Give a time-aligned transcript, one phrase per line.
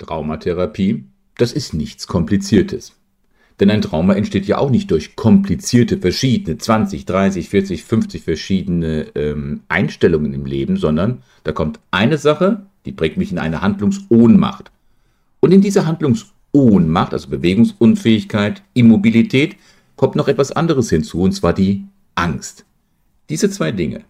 [0.00, 1.04] Traumatherapie,
[1.36, 2.96] das ist nichts Kompliziertes.
[3.60, 9.06] Denn ein Trauma entsteht ja auch nicht durch komplizierte, verschiedene 20, 30, 40, 50 verschiedene
[9.14, 14.70] ähm, Einstellungen im Leben, sondern da kommt eine Sache, die bringt mich in eine Handlungsohnmacht.
[15.40, 19.56] Und in dieser Handlungsohnmacht, also Bewegungsunfähigkeit, Immobilität,
[19.96, 22.64] kommt noch etwas anderes hinzu, und zwar die Angst.
[23.28, 24.04] Diese zwei Dinge,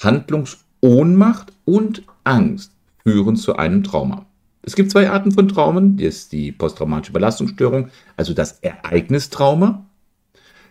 [0.00, 2.72] Handlungsohnmacht und Angst,
[3.04, 4.26] führen zu einem Trauma.
[4.68, 5.96] Es gibt zwei Arten von Traumen.
[5.96, 9.86] Das ist die posttraumatische Belastungsstörung, also das Ereignistrauma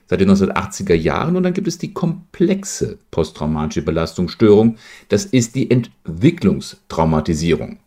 [0.05, 1.35] seit den 1980er Jahren.
[1.35, 4.75] Und dann gibt es die komplexe posttraumatische Belastungsstörung.
[5.09, 7.79] Das ist die Entwicklungstraumatisierung.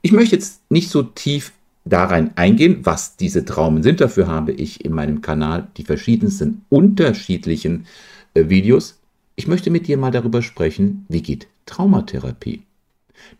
[0.00, 1.52] Ich möchte jetzt nicht so tief
[1.84, 4.00] da rein eingehen, was diese Traumen sind.
[4.00, 7.84] Dafür habe ich in meinem Kanal die verschiedensten unterschiedlichen
[8.32, 8.98] äh, Videos.
[9.36, 12.62] Ich möchte mit dir mal darüber sprechen, wie geht Traumatherapie.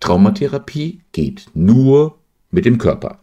[0.00, 2.18] Traumatherapie geht nur
[2.50, 3.20] mit dem Körper.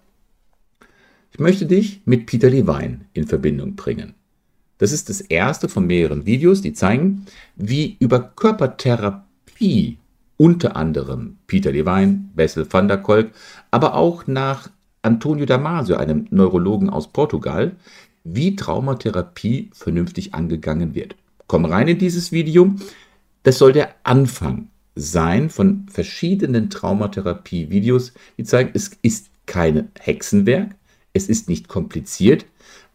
[1.32, 4.16] Ich möchte dich mit Peter Levine in Verbindung bringen.
[4.78, 9.98] Das ist das erste von mehreren Videos, die zeigen, wie über Körpertherapie
[10.38, 13.32] unter anderem Peter Levine, Bessel van der Kolk,
[13.72, 14.70] aber auch nach
[15.02, 17.76] Antonio Damasio, einem Neurologen aus Portugal,
[18.24, 21.16] wie Traumatherapie vernünftig angegangen wird.
[21.48, 22.76] Komm rein in dieses Video.
[23.44, 30.76] Das soll der Anfang sein von verschiedenen Traumatherapie-Videos, die zeigen, es ist kein Hexenwerk,
[31.14, 32.46] es ist nicht kompliziert,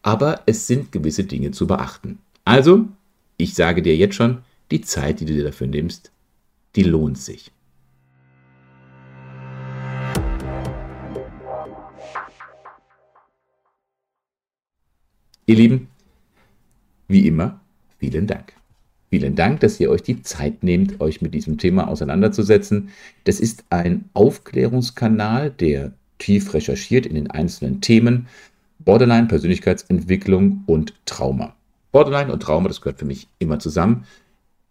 [0.02, 2.18] aber es sind gewisse Dinge zu beachten.
[2.44, 2.88] Also,
[3.36, 4.38] ich sage dir jetzt schon,
[4.70, 6.10] die Zeit, die du dir dafür nimmst,
[6.76, 7.52] die lohnt sich.
[15.46, 15.88] Ihr Lieben,
[17.08, 17.60] wie immer,
[17.98, 18.54] vielen Dank.
[19.12, 22.88] Vielen Dank, dass ihr euch die Zeit nehmt, euch mit diesem Thema auseinanderzusetzen.
[23.24, 28.26] Das ist ein Aufklärungskanal, der tief recherchiert in den einzelnen Themen
[28.78, 31.54] Borderline, Persönlichkeitsentwicklung und Trauma.
[31.92, 34.06] Borderline und Trauma, das gehört für mich immer zusammen.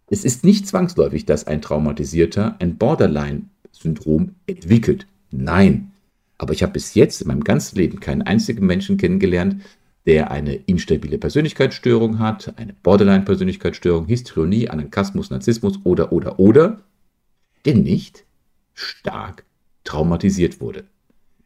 [0.08, 5.06] Es ist nicht zwangsläufig, dass ein Traumatisierter ein Borderline-Syndrom entwickelt.
[5.30, 5.92] Nein.
[6.38, 9.62] Aber ich habe bis jetzt in meinem ganzen Leben keinen einzigen Menschen kennengelernt,
[10.06, 16.80] der eine instabile Persönlichkeitsstörung hat, eine Borderline-Persönlichkeitsstörung, Histrionie, Anankasmus, Narzissmus oder, oder, oder,
[17.64, 18.24] der nicht
[18.74, 19.44] stark
[19.84, 20.84] traumatisiert wurde.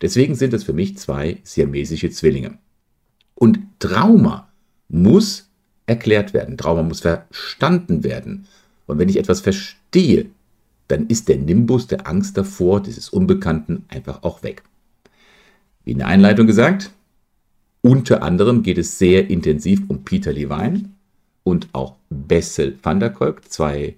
[0.00, 2.58] Deswegen sind es für mich zwei siamesische Zwillinge.
[3.34, 4.48] Und Trauma
[4.88, 5.50] muss
[5.86, 8.46] erklärt werden, Trauma muss verstanden werden.
[8.86, 10.26] Und wenn ich etwas verstehe,
[10.88, 14.62] dann ist der Nimbus der Angst davor, dieses Unbekannten, einfach auch weg.
[15.84, 16.90] Wie in der Einleitung gesagt,
[17.86, 20.90] unter anderem geht es sehr intensiv um Peter Levine
[21.44, 23.94] und auch Bessel van der Kolk, zwei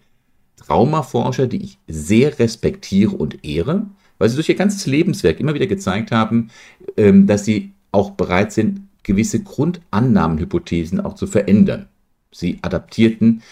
[0.56, 3.86] Traumaforscher, die ich sehr respektiere und ehre,
[4.18, 6.50] weil sie durch ihr ganzes Lebenswerk immer wieder gezeigt haben,
[6.98, 11.86] ähm, dass sie auch bereit sind, gewisse Grundannahmenhypothesen auch zu verändern.
[12.30, 13.42] Sie adaptierten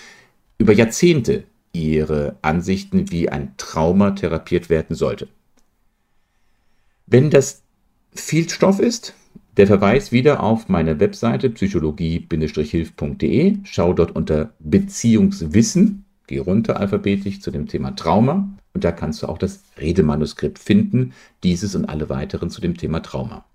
[0.58, 5.28] über Jahrzehnte ihre Ansichten, wie ein Trauma therapiert werden sollte.
[7.06, 7.62] Wenn das
[8.14, 9.14] viel Stoff ist,
[9.56, 13.56] der Verweis wieder auf meine Webseite psychologie-hilf.de.
[13.64, 16.04] Schau dort unter Beziehungswissen.
[16.26, 21.14] Geh runter alphabetisch zu dem Thema Trauma und da kannst du auch das Redemanuskript finden,
[21.42, 23.46] dieses und alle weiteren zu dem Thema Trauma.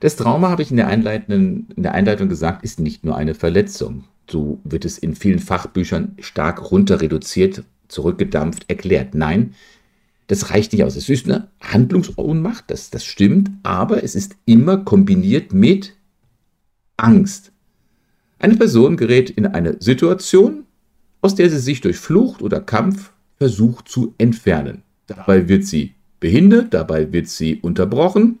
[0.00, 4.04] Das Trauma, habe ich in der, in der Einleitung gesagt, ist nicht nur eine Verletzung.
[4.28, 9.14] So wird es in vielen Fachbüchern stark runter reduziert, zurückgedampft, erklärt.
[9.14, 9.54] Nein,
[10.30, 10.94] das reicht nicht aus.
[10.94, 15.96] Es ist eine Handlungsohnmacht, das, das stimmt, aber es ist immer kombiniert mit
[16.96, 17.50] Angst.
[18.38, 20.66] Eine Person gerät in eine Situation,
[21.20, 24.84] aus der sie sich durch Flucht oder Kampf versucht zu entfernen.
[25.08, 28.38] Dabei wird sie behindert, dabei wird sie unterbrochen,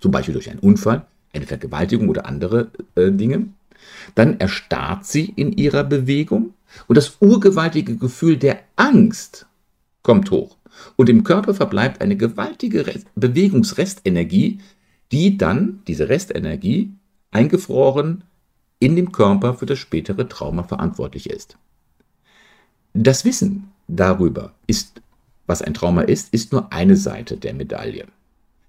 [0.00, 3.48] zum Beispiel durch einen Unfall, eine Vergewaltigung oder andere äh, Dinge.
[4.14, 6.54] Dann erstarrt sie in ihrer Bewegung
[6.86, 9.44] und das urgewaltige Gefühl der Angst
[10.02, 10.56] kommt hoch.
[10.96, 14.58] Und im Körper verbleibt eine gewaltige Rest Bewegungsrestenergie,
[15.12, 16.92] die dann, diese Restenergie,
[17.30, 18.24] eingefroren
[18.78, 21.56] in dem Körper für das spätere Trauma verantwortlich ist.
[22.94, 25.00] Das Wissen darüber ist,
[25.46, 28.06] was ein Trauma ist, ist nur eine Seite der Medaille.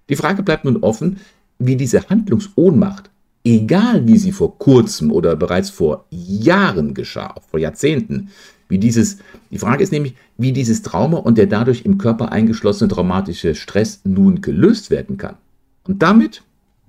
[0.08, 1.20] Die Frage bleibt nun offen,
[1.58, 3.10] wie diese Handlungsohnmacht,
[3.44, 8.30] egal wie sie vor kurzem oder bereits vor Jahren geschah, auch vor Jahrzehnten,
[8.72, 9.18] wie dieses,
[9.50, 14.00] die Frage ist nämlich, wie dieses Trauma und der dadurch im Körper eingeschlossene traumatische Stress
[14.04, 15.36] nun gelöst werden kann.
[15.84, 16.42] Und damit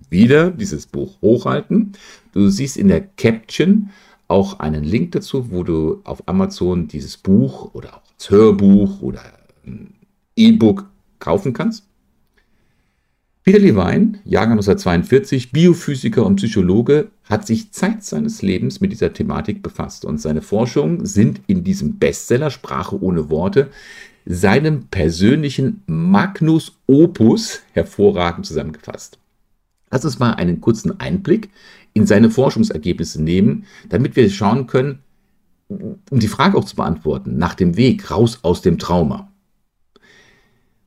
[0.09, 1.91] wieder dieses Buch hochhalten.
[2.31, 3.89] Du siehst in der Caption
[4.29, 9.21] auch einen Link dazu, wo du auf Amazon dieses Buch oder auch als Hörbuch oder
[10.37, 10.85] E-Book
[11.19, 11.83] kaufen kannst.
[13.43, 19.61] Peter Levine, Jahrgang 1942, Biophysiker und Psychologe, hat sich Zeit seines Lebens mit dieser Thematik
[19.61, 23.69] befasst und seine Forschungen sind in diesem Bestseller Sprache ohne Worte
[24.25, 29.19] seinem persönlichen Magnus Opus hervorragend zusammengefasst.
[29.91, 31.49] Lass uns mal einen kurzen Einblick
[31.91, 34.99] in seine Forschungsergebnisse nehmen, damit wir schauen können,
[35.67, 39.32] um die Frage auch zu beantworten, nach dem Weg raus aus dem Trauma.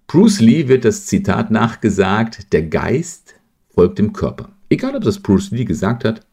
[0.07, 3.35] Bruce Lee wird das Zitat nachgesagt, der Geist
[3.75, 4.51] folgt dem Körper.
[4.69, 6.25] Egal, ob das Bruce Lee gesagt hat,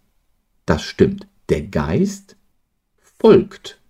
[0.67, 1.27] das stimmt.
[1.49, 2.35] Der Geist
[2.99, 3.81] folgt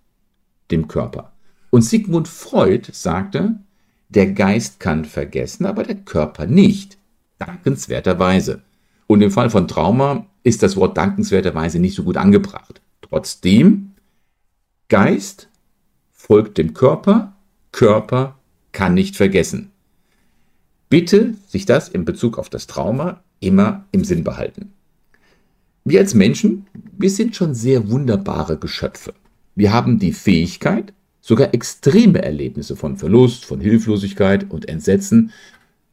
[0.70, 1.32] dem Körper.
[1.70, 3.60] Und Sigmund Freud sagte,
[4.08, 6.96] der Geist kann vergessen, aber der Körper nicht.
[7.38, 8.62] Dankenswerterweise.
[9.06, 12.80] Und im Fall von Trauma ist das Wort dankenswerterweise nicht so gut angebracht.
[13.02, 13.92] Trotzdem,
[14.88, 15.48] Geist
[16.10, 17.36] folgt dem Körper,
[17.70, 18.38] Körper
[18.72, 19.72] kann nicht vergessen.
[20.94, 24.70] Bitte sich das in Bezug auf das Trauma immer im Sinn behalten.
[25.84, 29.12] Wir als Menschen, wir sind schon sehr wunderbare Geschöpfe.
[29.56, 35.32] Wir haben die Fähigkeit, sogar extreme Erlebnisse von Verlust, von Hilflosigkeit und Entsetzen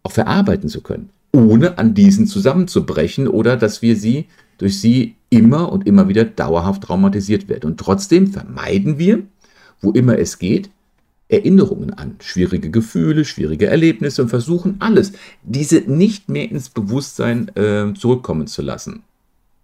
[0.04, 4.28] auch verarbeiten zu können, ohne an diesen zusammenzubrechen oder dass wir sie
[4.60, 7.72] durch sie immer und immer wieder dauerhaft traumatisiert werden.
[7.72, 9.24] Und trotzdem vermeiden wir,
[9.82, 10.70] wo immer es geht,
[11.32, 15.14] Erinnerungen an schwierige Gefühle, schwierige Erlebnisse und versuchen alles,
[15.44, 19.04] diese nicht mehr ins Bewusstsein äh, zurückkommen zu lassen.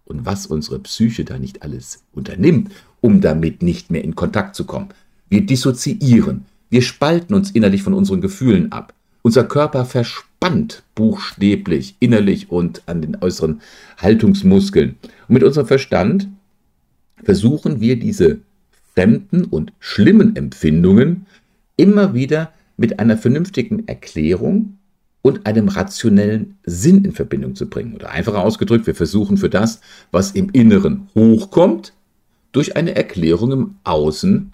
[0.06, 2.72] Und was unsere Psyche da nicht alles unternimmt,
[3.02, 4.88] um damit nicht mehr in Kontakt zu kommen.
[5.28, 8.94] Wir dissoziieren, wir spalten uns innerlich von unseren Gefühlen ab.
[9.20, 13.60] Unser Körper verspannt buchstäblich, innerlich und an den äußeren
[13.98, 14.96] Haltungsmuskeln.
[15.28, 16.28] Und mit unserem Verstand
[17.22, 18.38] versuchen wir diese
[18.94, 21.26] fremden und schlimmen Empfindungen
[21.78, 24.76] immer wieder mit einer vernünftigen Erklärung
[25.22, 27.94] und einem rationellen Sinn in Verbindung zu bringen.
[27.94, 29.80] Oder einfacher ausgedrückt, wir versuchen für das,
[30.10, 31.94] was im Inneren hochkommt,
[32.52, 34.52] durch eine Erklärung im Außen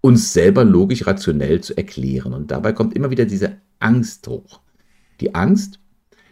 [0.00, 2.32] uns selber logisch rationell zu erklären.
[2.32, 4.60] Und dabei kommt immer wieder diese Angst hoch.
[5.20, 5.80] Die Angst,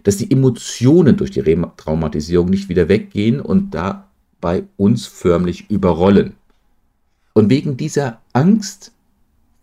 [0.03, 6.35] dass die Emotionen durch die Retraumatisierung nicht wieder weggehen und dabei uns förmlich überrollen.
[7.33, 8.93] Und wegen dieser Angst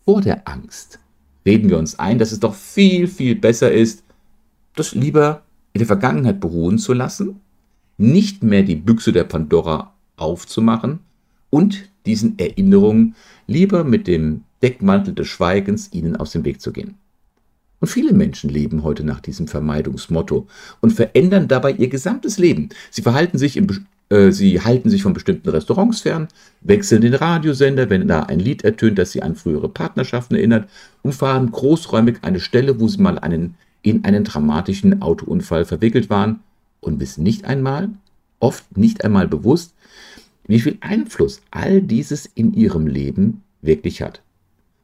[0.06, 1.00] vor der Angst
[1.46, 4.04] reden wir uns ein, dass es doch viel, viel besser ist,
[4.76, 5.44] das lieber
[5.74, 7.42] in der Vergangenheit beruhen zu lassen,
[7.98, 11.00] nicht mehr die Büchse der Pandora aufzumachen
[11.50, 13.16] und diesen Erinnerungen
[13.48, 16.96] lieber mit dem Deckmantel des Schweigens ihnen aus dem Weg zu gehen.
[17.80, 20.48] Und viele Menschen leben heute nach diesem Vermeidungsmotto
[20.82, 22.70] und verändern dabei ihr gesamtes Leben.
[22.92, 23.74] Sie verhalten sich im äh,
[24.30, 26.28] sie halten sich von bestimmten Restaurants fern,
[26.60, 30.70] wechseln den Radiosender, wenn da ein Lied ertönt, das sie an frühere Partnerschaften erinnert,
[31.02, 36.42] und fahren großräumig eine Stelle, wo sie mal einen, in einen dramatischen Autounfall verwickelt waren
[36.82, 37.90] und wissen nicht einmal,
[38.42, 39.74] oft nicht einmal bewusst,
[40.46, 44.22] wie viel Einfluss all dieses in ihrem Leben wirklich hat.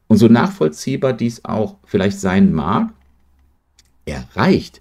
[0.06, 2.94] Und so nachvollziehbar dies auch vielleicht sein mag,
[4.06, 4.80] erreicht,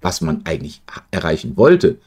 [0.00, 1.98] was man eigentlich erreichen wollte.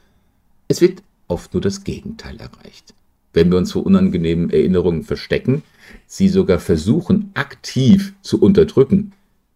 [0.69, 1.03] Es wird
[1.33, 2.94] oft nur das Gegenteil erreicht.
[3.33, 5.63] Wenn wir uns vor unangenehmen Erinnerungen verstecken,
[6.06, 9.12] sie sogar versuchen aktiv zu unterdrücken,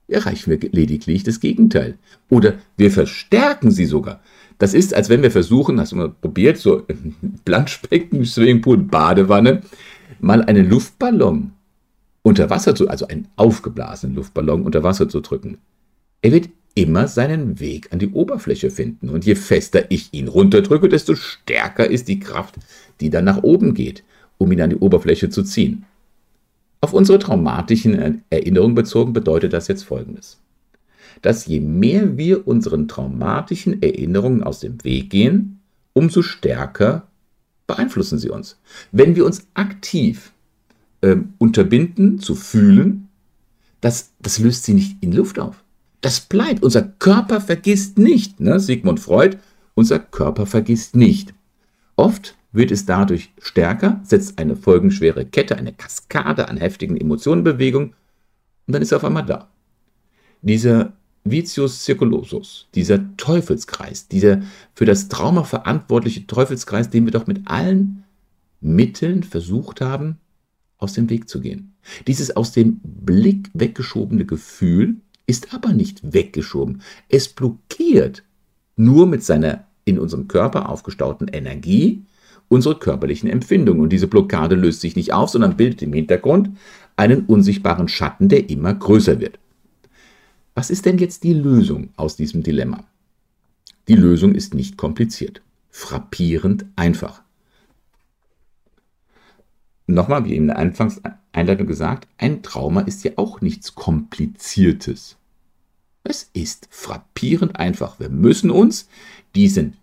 [0.08, 1.98] erreichen wir lediglich das Gegenteil.
[2.30, 4.22] Oder wir verstärken sie sogar.
[4.58, 6.84] Das ist, als wenn wir versuchen, hast du mal probiert, so
[7.46, 9.62] Planschbecken, Swimmingpool, Badewanne,
[10.20, 11.52] mal einen Luftballon
[12.24, 15.60] unter Wasser zu, also einen aufgeblasenen Luftballon unter Wasser zu drücken.
[16.22, 19.10] Er wird immer seinen Weg an die Oberfläche finden.
[19.10, 22.56] Und je fester ich ihn runterdrücke, desto stärker ist die Kraft,
[23.02, 24.04] die dann nach oben geht,
[24.38, 25.86] um ihn an die Oberfläche zu ziehen.
[26.80, 30.40] Auf unsere traumatischen Erinnerungen bezogen bedeutet das jetzt Folgendes.
[31.24, 35.60] Dass je mehr wir unseren traumatischen Erinnerungen aus dem Weg gehen,
[35.94, 37.08] umso stärker
[37.66, 38.60] beeinflussen sie uns.
[38.92, 40.32] Wenn wir uns aktiv
[41.02, 43.08] äh, unterbinden zu fühlen,
[43.82, 45.64] das, das löst sie nicht in Luft auf.
[46.08, 46.64] Das bleibt.
[46.64, 48.40] Unser Körper vergisst nicht.
[48.40, 48.62] Ne?
[48.62, 49.40] Sigmund Freud,
[49.76, 51.34] unser Körper vergisst nicht.
[51.98, 58.74] Oft wird es dadurch stärker, setzt eine folgenschwere Kette, eine Kaskade an heftigen Emotionenbewegungen und
[58.74, 59.50] dann ist er auf einmal da.
[60.42, 60.94] Dieser
[61.26, 64.44] Vicius Circulosus, dieser Teufelskreis, dieser
[64.76, 68.06] für das Trauma verantwortliche Teufelskreis, den wir doch mit allen
[68.62, 70.20] Mitteln versucht haben,
[70.78, 71.74] aus dem Weg zu gehen.
[72.08, 76.82] Dieses aus dem Blick weggeschobene Gefühl, ist aber nicht weggeschoben.
[77.10, 78.24] Es blockiert
[78.76, 82.04] nur mit seiner in unserem Körper aufgestauten Energie
[82.50, 83.82] unsere körperlichen Empfindungen.
[83.82, 86.52] Und diese Blockade löst sich nicht auf, sondern bildet im Hintergrund
[86.96, 89.40] einen unsichtbaren Schatten, der immer größer wird.
[90.56, 92.84] Was ist denn jetzt die Lösung aus diesem Dilemma?
[93.88, 95.42] Die Lösung ist nicht kompliziert.
[95.70, 97.22] Frappierend einfach.
[99.88, 105.16] Nochmal, wie in der Anfangseinleitung gesagt, ein Trauma ist ja auch nichts Kompliziertes.
[106.04, 108.00] Es ist frappierend einfach.
[108.00, 108.90] Wir müssen uns
[109.34, 109.78] diesen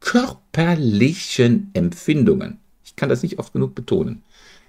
[0.00, 4.22] körperlichen Empfindungen, ich kann das nicht oft genug betonen,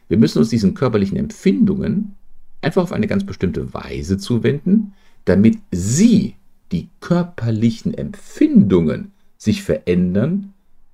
[0.10, 2.18] wir müssen uns diesen körperlichen Empfindungen
[2.60, 4.94] einfach auf eine ganz bestimmte Weise zuwenden,
[5.24, 6.36] damit sie,
[6.74, 10.54] die körperlichen Empfindungen, sich verändern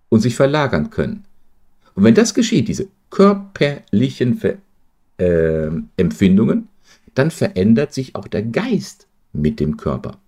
[0.09, 1.25] und sich verlagern können.
[1.95, 4.57] Und wenn das geschieht, diese körperlichen Ver
[5.17, 6.67] äh, Empfindungen,
[7.15, 10.19] dann verändert sich auch der Geist mit dem Körper.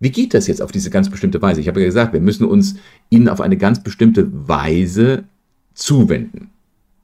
[0.00, 1.60] Wie geht das jetzt auf diese ganz bestimmte Weise?
[1.60, 2.76] Ich habe ja gesagt, wir müssen uns
[3.10, 5.24] ihnen auf eine ganz bestimmte Weise
[5.72, 6.50] zuwenden.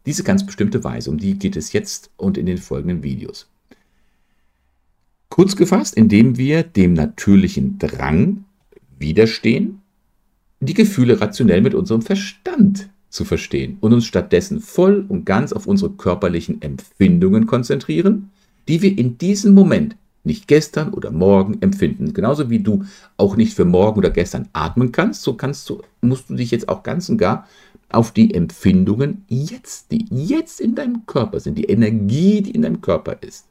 [0.07, 3.49] Diese ganz bestimmte Weise, um die geht es jetzt und in den folgenden Videos.
[5.29, 8.45] Kurz gefasst, indem wir dem natürlichen Drang
[8.99, 9.81] widerstehen,
[10.59, 15.67] die Gefühle rationell mit unserem Verstand zu verstehen und uns stattdessen voll und ganz auf
[15.67, 18.31] unsere körperlichen Empfindungen konzentrieren,
[18.69, 22.13] die wir in diesem Moment nicht gestern oder morgen empfinden.
[22.13, 22.85] Genauso wie du
[23.17, 26.69] auch nicht für morgen oder gestern atmen kannst, so kannst du, musst du dich jetzt
[26.69, 27.47] auch ganz und gar
[27.89, 32.81] auf die Empfindungen jetzt, die jetzt in deinem Körper sind, die Energie, die in deinem
[32.81, 33.47] Körper ist,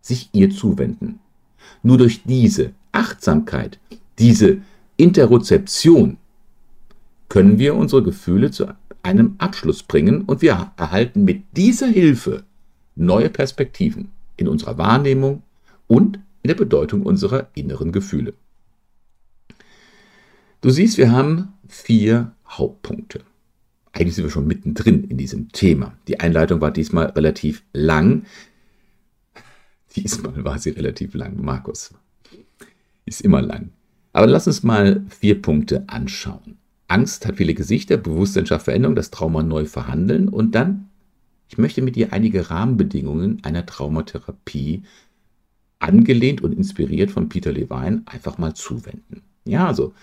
[0.00, 1.18] sich ihr zuwenden.
[1.82, 3.78] Nur durch diese Achtsamkeit,
[4.18, 4.58] diese
[4.96, 6.16] Interozeption
[7.32, 8.66] können wir unsere Gefühle zu
[9.02, 12.44] einem Abschluss bringen und wir erhalten mit dieser Hilfe
[12.94, 15.42] neue Perspektiven in unserer Wahrnehmung,
[15.92, 18.32] und in der Bedeutung unserer inneren Gefühle.
[20.60, 23.20] Du siehst, wir haben vier Hauptpunkte.
[23.92, 25.96] Eigentlich sind wir schon mittendrin in diesem Thema.
[26.08, 28.24] Die Einleitung war diesmal relativ lang.
[29.96, 31.92] Diesmal war sie relativ lang, Markus.
[33.04, 33.70] Ist immer lang.
[34.14, 36.56] Aber lass uns mal vier Punkte anschauen.
[36.92, 40.90] Angst hat viele Gesichter, Bewusstsein schafft Veränderung, das Trauma neu verhandeln und dann,
[41.48, 44.82] ich möchte mit dir einige Rahmenbedingungen einer Traumatherapie
[45.78, 49.22] angelehnt und inspiriert von Peter Levine, einfach mal zuwenden.
[49.46, 49.94] Ja, also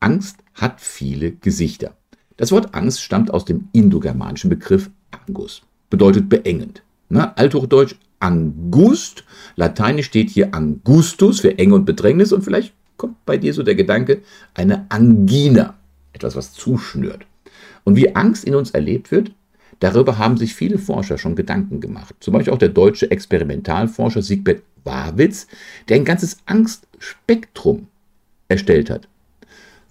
[0.00, 1.96] Angst hat viele Gesichter.
[2.36, 6.82] Das Wort Angst stammt aus dem indogermanischen Begriff Angus, bedeutet beengend.
[7.08, 7.34] Ne?
[7.38, 9.24] Althochdeutsch Angust,
[9.56, 13.76] lateinisch steht hier Angustus für Enge und Bedrängnis und vielleicht kommt bei dir so der
[13.76, 14.20] Gedanke
[14.52, 15.77] eine Angina,
[16.18, 17.26] etwas, was zuschnürt.
[17.84, 19.32] Und wie Angst in uns erlebt wird,
[19.80, 22.14] darüber haben sich viele Forscher schon Gedanken gemacht.
[22.20, 25.46] Zum Beispiel auch der deutsche Experimentalforscher Siegbert Warwitz,
[25.88, 27.88] der ein ganzes Angstspektrum
[28.48, 29.08] erstellt hat.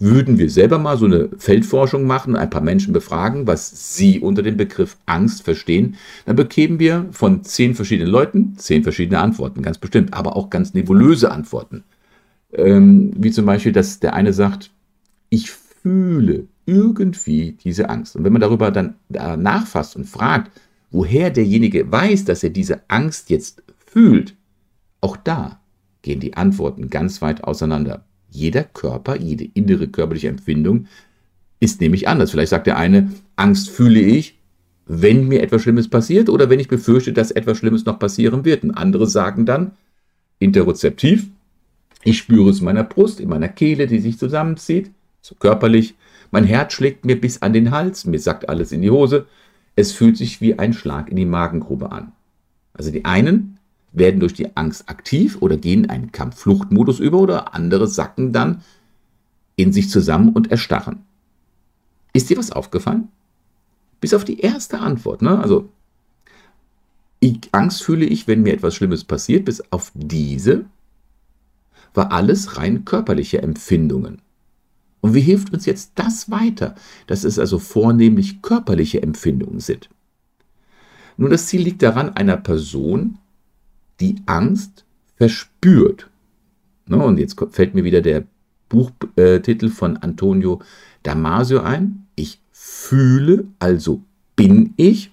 [0.00, 4.42] Würden wir selber mal so eine Feldforschung machen, ein paar Menschen befragen, was sie unter
[4.42, 9.78] dem Begriff Angst verstehen, dann bekämen wir von zehn verschiedenen Leuten zehn verschiedene Antworten, ganz
[9.78, 11.82] bestimmt, aber auch ganz nebulöse Antworten.
[12.52, 14.70] Ähm, wie zum Beispiel, dass der eine sagt,
[15.30, 15.50] ich
[15.82, 18.16] fühle irgendwie diese Angst.
[18.16, 20.50] Und wenn man darüber dann nachfasst und fragt,
[20.90, 24.34] woher derjenige weiß, dass er diese Angst jetzt fühlt,
[25.00, 25.60] auch da
[26.02, 28.04] gehen die Antworten ganz weit auseinander.
[28.30, 30.86] Jeder Körper, jede innere körperliche Empfindung
[31.60, 32.30] ist nämlich anders.
[32.30, 34.38] Vielleicht sagt der eine, Angst fühle ich,
[34.86, 38.62] wenn mir etwas Schlimmes passiert oder wenn ich befürchte, dass etwas Schlimmes noch passieren wird.
[38.64, 39.72] Und andere sagen dann,
[40.38, 41.28] interozeptiv,
[42.04, 44.90] ich spüre es in meiner Brust, in meiner Kehle, die sich zusammenzieht,
[45.28, 45.94] so körperlich.
[46.30, 49.26] Mein Herz schlägt mir bis an den Hals, mir sagt alles in die Hose.
[49.76, 52.12] Es fühlt sich wie ein Schlag in die Magengrube an.
[52.72, 53.58] Also die einen
[53.92, 58.62] werden durch die Angst aktiv oder gehen in einen Kampffluchtmodus über oder andere sacken dann
[59.56, 61.04] in sich zusammen und erstarren.
[62.14, 63.08] Ist dir was aufgefallen?
[64.00, 65.38] Bis auf die erste Antwort, ne?
[65.38, 65.68] Also,
[67.20, 70.64] ich, Angst fühle ich, wenn mir etwas Schlimmes passiert, bis auf diese
[71.94, 74.22] war alles rein körperliche Empfindungen.
[75.00, 76.74] Und wie hilft uns jetzt das weiter,
[77.06, 79.88] dass es also vornehmlich körperliche Empfindungen sind?
[81.16, 83.18] Nun, das Ziel liegt daran, einer Person
[84.00, 84.84] die Angst
[85.16, 86.08] verspürt.
[86.86, 88.24] Ne, und jetzt fällt mir wieder der
[88.68, 90.60] Buchtitel von Antonio
[91.02, 92.06] Damasio ein.
[92.14, 94.02] Ich fühle, also
[94.36, 95.10] bin ich.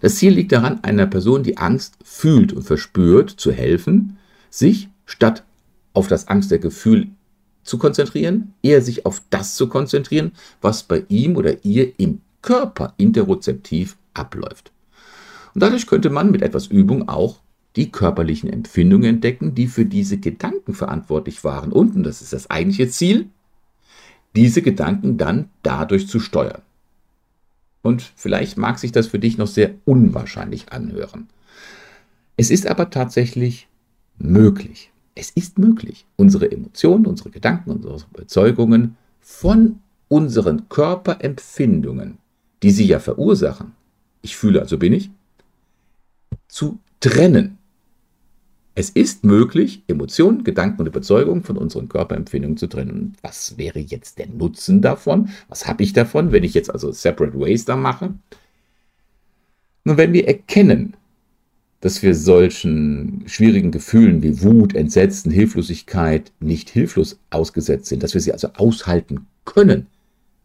[0.00, 4.18] Das Ziel liegt daran, einer Person, die Angst fühlt und verspürt, zu helfen,
[4.50, 5.44] sich statt
[5.92, 7.08] auf das Angst der Gefühl
[7.64, 12.94] zu konzentrieren, eher sich auf das zu konzentrieren, was bei ihm oder ihr im Körper
[12.96, 14.70] interozeptiv abläuft.
[15.54, 17.40] Und dadurch könnte man mit etwas Übung auch
[17.76, 21.72] die körperlichen Empfindungen entdecken, die für diese Gedanken verantwortlich waren.
[21.72, 23.26] Und, und das ist das eigentliche Ziel,
[24.36, 26.62] diese Gedanken dann dadurch zu steuern.
[27.82, 31.28] Und vielleicht mag sich das für dich noch sehr unwahrscheinlich anhören.
[32.36, 33.68] Es ist aber tatsächlich
[34.18, 34.90] möglich.
[35.14, 42.18] Es ist möglich, unsere Emotionen, unsere Gedanken, unsere Überzeugungen von unseren Körperempfindungen,
[42.62, 43.72] die sie ja verursachen,
[44.22, 45.10] ich fühle also bin ich,
[46.48, 47.58] zu trennen.
[48.74, 53.16] Es ist möglich, Emotionen, Gedanken und Überzeugungen von unseren Körperempfindungen zu trennen.
[53.22, 55.28] Was wäre jetzt der Nutzen davon?
[55.48, 58.14] Was habe ich davon, wenn ich jetzt also Separate Ways da mache?
[59.84, 60.96] Nun, wenn wir erkennen,
[61.84, 68.22] dass wir solchen schwierigen Gefühlen wie Wut, Entsetzen, Hilflosigkeit nicht hilflos ausgesetzt sind, dass wir
[68.22, 69.86] sie also aushalten können,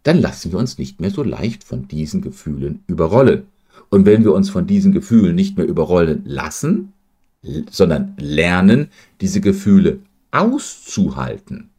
[0.03, 3.43] dann lassen wir uns nicht mehr so leicht von diesen Gefühlen überrollen.
[3.88, 6.91] Und wenn wir uns von diesen Gefühlen nicht mehr überrollen lassen,
[7.72, 8.89] sondern lernen,
[9.22, 10.00] diese Gefühle
[10.31, 11.69] auszuhalten,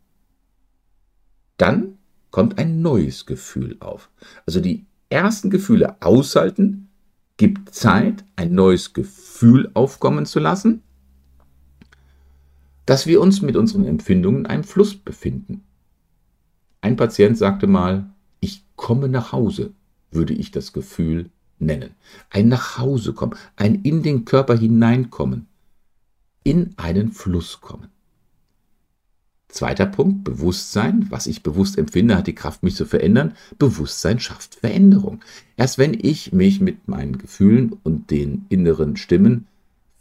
[1.59, 1.99] dann
[2.31, 4.09] kommt ein neues Gefühl auf.
[4.47, 6.88] Also die ersten Gefühle aushalten,
[7.40, 10.82] gibt Zeit, ein neues Gefühl aufkommen zu lassen,
[12.85, 15.64] dass wir uns mit unseren Empfindungen in einem Fluss befinden.
[16.82, 19.73] Ein Patient sagte mal, ich komme nach Hause,
[20.11, 21.92] würde ich das Gefühl nennen.
[22.28, 25.47] Ein Nachhausekommen, ein in den Körper hineinkommen,
[26.44, 27.88] in einen Fluss kommen.
[29.50, 31.07] Zweiter Punkt, Bewusstsein.
[31.11, 33.35] Was ich bewusst empfinde, hat die Kraft, mich zu verändern.
[33.59, 35.21] Bewusstsein schafft Veränderung.
[35.57, 39.47] Erst wenn ich mich mit meinen Gefühlen und den inneren Stimmen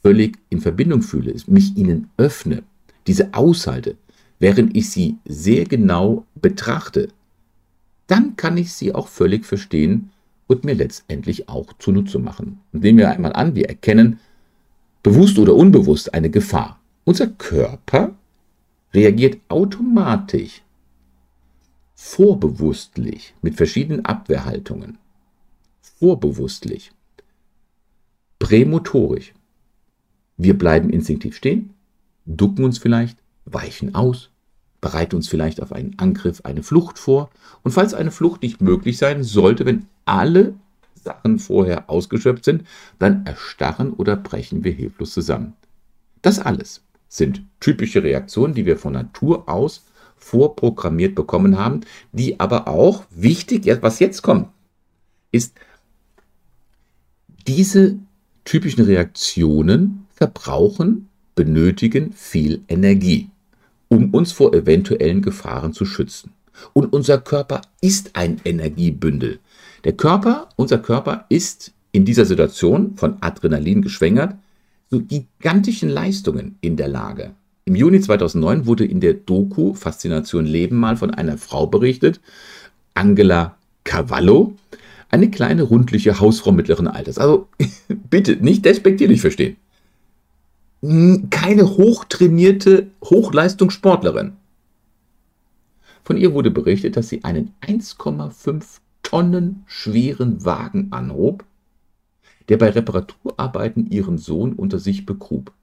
[0.01, 2.63] völlig in Verbindung fühle, mich ihnen öffne,
[3.08, 3.98] diese aushalte,
[4.39, 7.10] während ich sie sehr genau betrachte,
[8.08, 10.12] dann kann ich sie auch völlig verstehen
[10.48, 12.60] und mir letztendlich auch zunutze machen.
[12.72, 14.20] Und nehmen wir einmal an, wir erkennen
[15.03, 16.79] bewusst oder unbewusst eine Gefahr.
[17.03, 18.15] Unser Körper
[18.93, 20.63] reagiert automatisch,
[21.96, 24.98] vorbewusstlich mit verschiedenen Abwehrhaltungen,
[25.81, 26.91] vorbewusstlich,
[28.39, 29.34] prämotorisch.
[30.38, 31.74] Wir bleiben instinktiv stehen,
[32.25, 34.29] ducken uns vielleicht, weichen aus,
[34.81, 37.29] bereiten uns vielleicht auf einen Angriff, eine Flucht vor.
[37.63, 40.54] Und falls eine Flucht nicht möglich sein sollte, wenn alle
[40.95, 42.63] Sachen vorher ausgeschöpft sind,
[42.97, 45.54] dann erstarren oder brechen wir hilflos zusammen.
[46.21, 49.84] Das alles sind typische Reaktionen, die wir von Natur aus
[50.15, 54.48] vorprogrammiert bekommen haben, die aber auch wichtig, was jetzt kommt,
[55.32, 55.56] ist,
[57.48, 57.98] diese
[58.45, 63.30] typischen Reaktionen verbrauchen, benötigen viel Energie,
[63.88, 66.32] um uns vor eventuellen Gefahren zu schützen.
[66.74, 69.39] Und unser Körper ist ein Energiebündel.
[69.86, 74.36] Der Körper, unser Körper ist in dieser Situation von Adrenalin geschwängert,
[74.89, 77.32] zu gigantischen Leistungen in der Lage.
[77.65, 82.19] Im Juni 2009 wurde in der Doku Faszination Leben mal von einer Frau berichtet,
[82.95, 84.56] Angela Cavallo,
[85.12, 87.19] eine kleine rundliche Hausfrau mittleren Alters.
[87.19, 87.47] Also
[88.10, 89.58] bitte nicht despektierlich verstehen.
[91.30, 94.34] Keine hochtrainierte Hochleistungssportlerin.
[96.04, 98.63] Von ihr wurde berichtet, dass sie einen 1,5
[99.04, 101.43] Tonnen schweren Wagen anhob
[102.50, 105.54] der bei Reparaturarbeiten ihren Sohn unter sich begrub.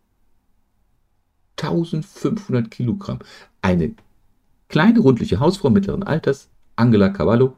[1.61, 3.19] 1500 Kilogramm.
[3.61, 3.95] Eine
[4.69, 7.57] kleine rundliche Hausfrau mittleren Alters, Angela Cavallo.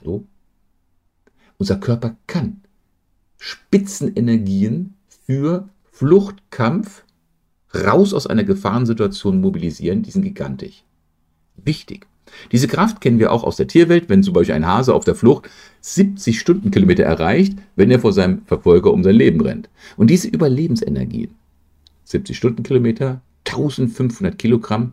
[0.00, 0.24] Hallo?
[1.58, 2.62] Unser Körper kann
[3.38, 7.04] Spitzenenergien für Fluchtkampf
[7.74, 10.84] raus aus einer Gefahrensituation mobilisieren, die sind gigantisch.
[11.56, 12.06] Wichtig.
[12.52, 15.14] Diese Kraft kennen wir auch aus der Tierwelt, wenn zum Beispiel ein Hase auf der
[15.14, 15.48] Flucht
[15.80, 19.68] 70 Stundenkilometer erreicht, wenn er vor seinem Verfolger um sein Leben rennt.
[19.96, 21.34] Und diese Überlebensenergien,
[22.04, 24.92] 70 Stundenkilometer, 1500 Kilogramm,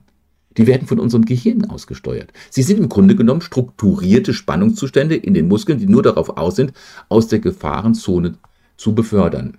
[0.58, 2.34] die werden von unserem Gehirn ausgesteuert.
[2.50, 6.74] Sie sind im Grunde genommen strukturierte Spannungszustände in den Muskeln, die nur darauf aus sind,
[7.10, 8.36] aus der Gefahrenzone
[8.76, 9.58] zu befördern.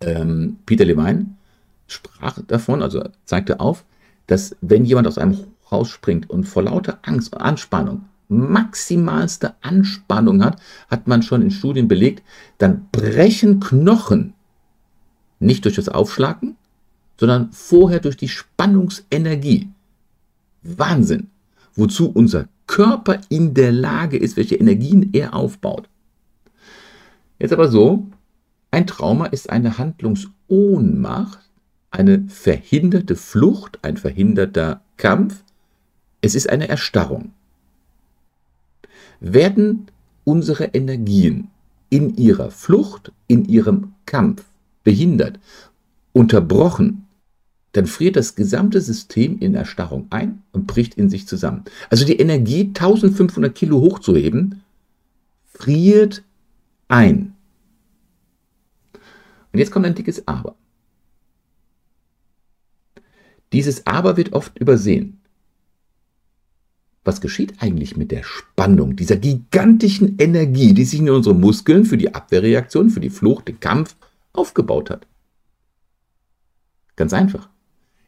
[0.00, 1.26] Ähm, Peter Levine
[1.88, 3.84] sprach davon, also zeigte auf,
[4.26, 5.38] dass wenn jemand aus einem
[5.70, 11.88] rausspringt und vor lauter Angst und Anspannung maximalste Anspannung hat, hat man schon in Studien
[11.88, 12.22] belegt,
[12.58, 14.34] dann brechen Knochen
[15.38, 16.56] nicht durch das Aufschlagen,
[17.18, 19.70] sondern vorher durch die Spannungsenergie.
[20.62, 21.28] Wahnsinn,
[21.74, 25.88] wozu unser Körper in der Lage ist, welche Energien er aufbaut.
[27.38, 28.06] Jetzt aber so,
[28.70, 31.40] ein Trauma ist eine Handlungsohnmacht,
[31.90, 35.44] eine verhinderte Flucht, ein verhinderter Kampf,
[36.24, 37.32] es ist eine Erstarrung.
[39.20, 39.90] Werden
[40.24, 41.48] unsere Energien
[41.90, 44.44] in ihrer Flucht, in ihrem Kampf
[44.84, 45.38] behindert,
[46.14, 47.06] unterbrochen,
[47.72, 51.64] dann friert das gesamte System in Erstarrung ein und bricht in sich zusammen.
[51.90, 54.62] Also die Energie, 1500 Kilo hochzuheben,
[55.52, 56.22] friert
[56.88, 57.34] ein.
[59.52, 60.56] Und jetzt kommt ein dickes Aber.
[63.52, 65.20] Dieses Aber wird oft übersehen.
[67.04, 71.98] Was geschieht eigentlich mit der Spannung, dieser gigantischen Energie, die sich in unseren Muskeln für
[71.98, 73.94] die Abwehrreaktion, für die Flucht, den Kampf
[74.32, 75.06] aufgebaut hat?
[76.96, 77.50] Ganz einfach.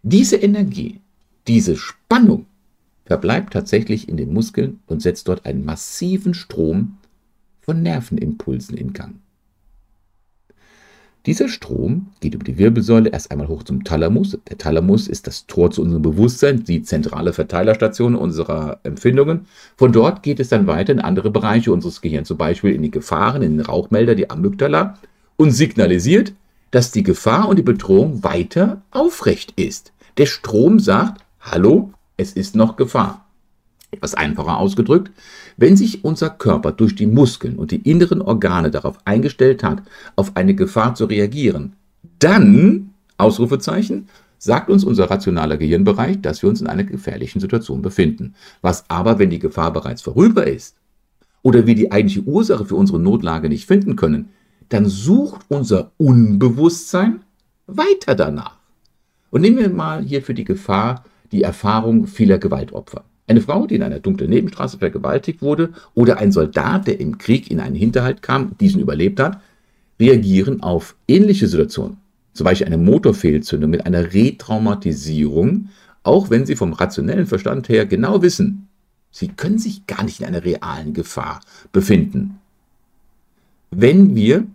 [0.03, 1.01] Diese Energie,
[1.47, 2.47] diese Spannung
[3.05, 6.99] verbleibt tatsächlich in den Muskeln und setzt dort einen massiven Strom
[7.61, 9.17] von Nervenimpulsen in Gang.
[11.27, 14.39] Dieser Strom geht über die Wirbelsäule erst einmal hoch zum Thalamus.
[14.49, 19.47] Der Thalamus ist das Tor zu unserem Bewusstsein, die zentrale Verteilerstation unserer Empfindungen.
[19.77, 22.93] Von dort geht es dann weiter in andere Bereiche unseres Gehirns, zum Beispiel in die
[22.93, 24.99] Gefahren, in den Rauchmelder, die Amygdala,
[25.37, 26.33] und signalisiert,
[26.71, 29.93] dass die Gefahr und die Bedrohung weiter aufrecht ist.
[30.19, 33.26] Der Strom sagt, hallo, es ist noch Gefahr.
[33.91, 35.13] Etwas einfacher ausgedrückt,
[35.57, 39.83] wenn sich unser Körper durch die Muskeln und die inneren Organe darauf eingestellt hat,
[40.17, 41.75] auf eine Gefahr zu reagieren,
[42.19, 48.35] dann, Ausrufezeichen, sagt uns unser rationaler Gehirnbereich, dass wir uns in einer gefährlichen Situation befinden.
[48.61, 50.77] Was aber, wenn die Gefahr bereits vorüber ist
[51.43, 54.31] oder wir die eigentliche Ursache für unsere Notlage nicht finden können,
[54.69, 57.21] dann sucht unser Unbewusstsein
[57.67, 58.57] weiter danach.
[59.31, 63.05] Und nehmen wir mal hier für die Gefahr die Erfahrung vieler Gewaltopfer.
[63.29, 67.51] Eine Frau, die in einer dunklen Nebenstraße vergewaltigt wurde, oder ein Soldat, der im Krieg
[67.51, 69.41] in einen Hinterhalt kam, diesen überlebt hat,
[69.99, 71.97] reagieren auf ähnliche Situationen.
[72.35, 75.71] Zum Beispiel eine Motorfehlzündung mit einer Retraumatisierung,
[76.03, 78.69] auch wenn sie vom rationellen Verstand her genau wissen,
[79.11, 81.41] sie können sich gar nicht in einer realen Gefahr
[81.73, 82.39] befinden.
[83.71, 84.47] Wenn wir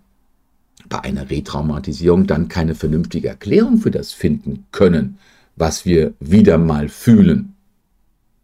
[0.87, 5.17] bei einer Retraumatisierung dann keine vernünftige Erklärung für das finden können,
[5.55, 7.55] was wir wieder mal fühlen,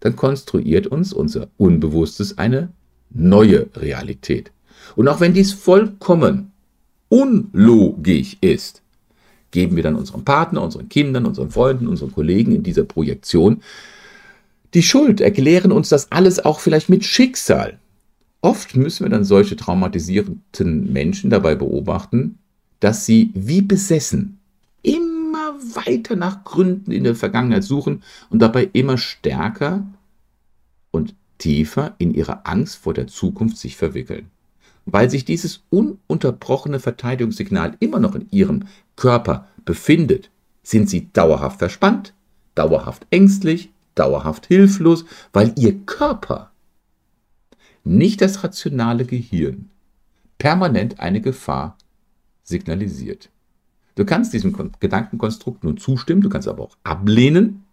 [0.07, 2.69] dann konstruiert uns unser Unbewusstes eine
[3.09, 4.51] neue Realität.
[4.95, 6.51] Und auch wenn dies vollkommen
[7.09, 8.81] unlogisch ist,
[9.51, 13.61] geben wir dann unserem Partner, unseren Kindern, unseren Freunden, unseren Kollegen in dieser Projektion
[14.73, 17.79] die Schuld, erklären uns das alles auch vielleicht mit Schicksal.
[18.41, 20.43] Oft müssen wir dann solche traumatisierten
[20.91, 22.37] Menschen dabei beobachten,
[22.79, 24.39] dass sie wie besessen
[24.83, 29.85] immer weiter nach Gründen in der Vergangenheit suchen und dabei immer stärker
[30.97, 34.29] und tiefer in ihre Angst vor der Zukunft sich verwickeln.
[34.85, 40.29] Weil sich dieses ununterbrochene Verteidigungssignal immer noch in ihrem Körper befindet,
[40.63, 42.13] sind sie dauerhaft verspannt,
[42.55, 46.51] dauerhaft ängstlich, dauerhaft hilflos, weil ihr Körper,
[47.83, 49.69] nicht das rationale Gehirn,
[50.37, 51.77] permanent eine Gefahr
[52.43, 53.29] signalisiert.
[53.95, 57.63] Du kannst diesem Gedankenkonstrukt nun zustimmen, du kannst aber auch ablehnen.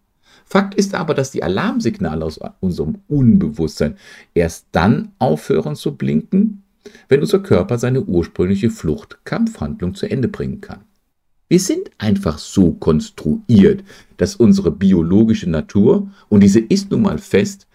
[0.44, 3.97] Fakt ist aber, dass die Alarmsignale aus unserem Unbewusstsein
[4.35, 6.62] erst dann aufhören zu blinken,
[7.09, 10.81] wenn unser Körper seine ursprüngliche Flucht-Kampfhandlung zu Ende bringen kann.
[11.49, 13.85] Wir sind einfach so konstruiert,
[14.16, 17.66] dass unsere biologische Natur, und diese ist nun mal fest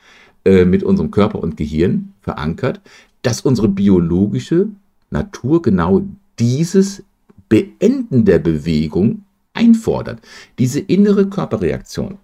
[0.46, 2.82] äh, mit unserem Körper und Gehirn verankert,
[3.22, 4.70] dass unsere biologische
[5.12, 6.02] Natur genau
[6.40, 7.04] dieses
[7.50, 10.20] Beenden der Bewegung einfordert.
[10.58, 12.18] Diese innere Körperreaktion.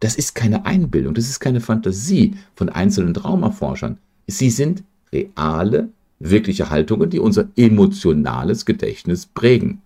[0.00, 3.98] Das ist keine Einbildung, das ist keine Fantasie von einzelnen Traumaforschern.
[4.26, 4.82] Sie sind
[5.12, 9.82] reale, wirkliche Haltungen, die unser emotionales Gedächtnis prägen.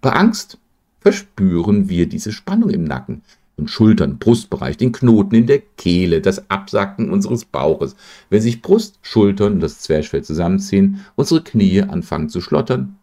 [0.00, 0.58] Bei Angst
[1.00, 3.22] verspüren wir diese Spannung im Nacken,
[3.56, 7.96] im Schultern, Brustbereich, den Knoten in der Kehle, das Absacken unseres Bauches.
[8.30, 12.96] Wenn sich Brust, Schultern und das Zwerchfell zusammenziehen, unsere Knie anfangen zu schlottern,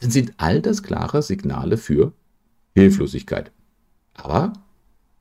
[0.00, 2.12] dann sind all das klare Signale für
[2.74, 3.50] Hilflosigkeit.
[4.14, 4.52] Aber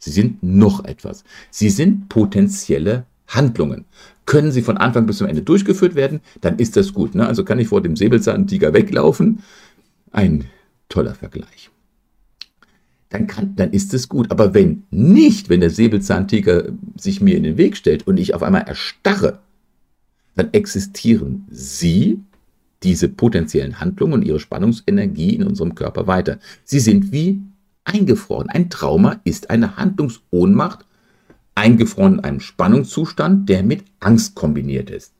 [0.04, 1.24] sie sind noch etwas.
[1.50, 3.86] Sie sind potenzielle Handlungen.
[4.26, 7.16] Können sie von Anfang bis zum Ende durchgeführt werden, dann ist das gut.
[7.16, 7.28] Ne?
[7.28, 9.44] Also kann ich vor dem Säbelzahntiger weglaufen.
[10.12, 10.46] Ein
[10.90, 11.70] toller Vergleich.
[13.10, 14.32] Dann, kann, dann ist es gut.
[14.32, 18.44] Aber wenn nicht, wenn der Säbelzahntiger sich mir in den Weg stellt und ich auf
[18.44, 19.40] einmal erstarre,
[20.36, 22.20] dann existieren sie
[22.82, 26.40] diese potenziellen Handlungen und ihre Spannungsenergie in unserem Körper weiter.
[26.64, 27.42] Sie sind wie
[27.86, 28.50] eingefroren.
[28.50, 30.86] Ein Trauma ist eine Handlungsohnmacht,
[31.56, 35.14] eingefroren in einem Spannungszustand, der mit Angst kombiniert ist.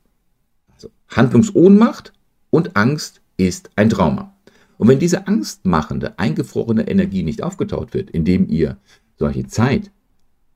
[0.74, 2.12] Also Handlungsohnmacht
[2.50, 4.34] und Angst ist ein Trauma.
[4.78, 8.76] Und wenn diese angstmachende, eingefrorene Energie nicht aufgetaut wird, indem ihr
[9.16, 9.90] solche Zeit,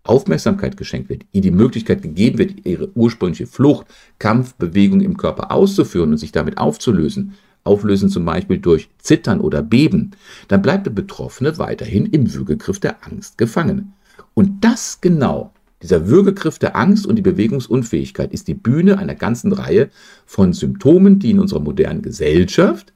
[0.02, 3.86] Aufmerksamkeit geschenkt wird, ihr die Möglichkeit gegeben wird, ihre ursprüngliche Flucht,
[4.18, 7.34] Kampfbewegung im Körper auszuführen und sich damit aufzulösen,
[7.68, 10.12] auflösen zum Beispiel durch Zittern oder Beben,
[10.48, 13.92] dann bleibt der Betroffene weiterhin im Würgegriff der Angst gefangen.
[14.34, 15.52] Und das genau,
[15.82, 19.90] dieser Würgegriff der Angst und die Bewegungsunfähigkeit ist die Bühne einer ganzen Reihe
[20.26, 22.92] von Symptomen, die in unserer modernen Gesellschaft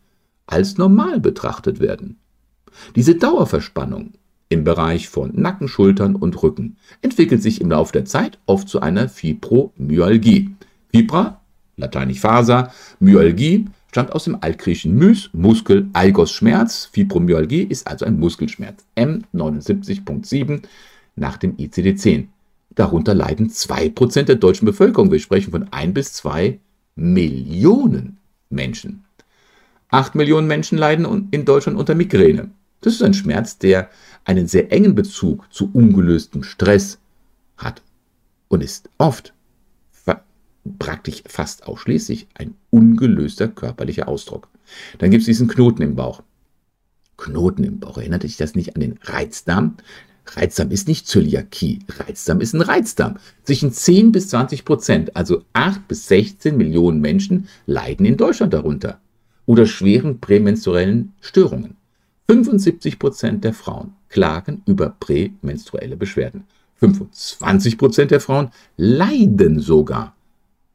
[0.46, 2.16] als normal betrachtet werden.
[2.96, 4.14] Diese Dauerverspannung
[4.48, 8.80] im Bereich von Nacken, Schultern und Rücken, entwickelt sich im Laufe der Zeit oft zu
[8.80, 10.54] einer Fibromyalgie.
[10.90, 11.40] Fibra,
[11.76, 16.88] lateinisch Faser, Myalgie, stammt aus dem altgriechischen Mys, Muskel, Algos Schmerz.
[16.92, 18.84] Fibromyalgie ist also ein Muskelschmerz.
[18.96, 20.62] M79.7
[21.14, 22.28] nach dem ICD-10.
[22.74, 25.12] Darunter leiden 2% der deutschen Bevölkerung.
[25.12, 26.58] Wir sprechen von 1 bis 2
[26.96, 28.16] Millionen
[28.48, 29.04] Menschen.
[29.90, 32.50] 8 Millionen Menschen leiden in Deutschland unter Migräne.
[32.80, 33.90] Das ist ein Schmerz, der
[34.24, 36.98] einen sehr engen Bezug zu ungelöstem Stress
[37.58, 37.82] hat
[38.48, 39.34] und ist oft
[40.78, 44.48] praktisch fast ausschließlich ein ungelöster körperlicher Ausdruck.
[44.98, 46.22] Dann gibt es diesen Knoten im Bauch.
[47.16, 47.98] Knoten im Bauch.
[47.98, 49.76] Erinnert dich das nicht an den Reizdarm?
[50.26, 51.80] Reizdarm ist nicht Zöliakie.
[51.88, 53.16] Reizdarm ist ein Reizdarm.
[53.42, 59.00] Zwischen 10 bis 20 Prozent, also 8 bis 16 Millionen Menschen, leiden in Deutschland darunter.
[59.46, 61.76] Oder schweren prämenstruellen Störungen.
[62.28, 66.44] 75 Prozent der Frauen klagen über prämenstruelle Beschwerden.
[66.76, 70.14] 25 Prozent der Frauen leiden sogar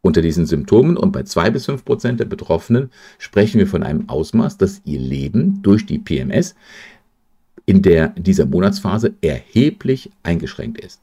[0.01, 4.09] unter diesen Symptomen und bei 2 bis 5 Prozent der Betroffenen sprechen wir von einem
[4.09, 6.55] Ausmaß, dass ihr Leben durch die PMS
[7.65, 11.01] in der dieser Monatsphase erheblich eingeschränkt ist.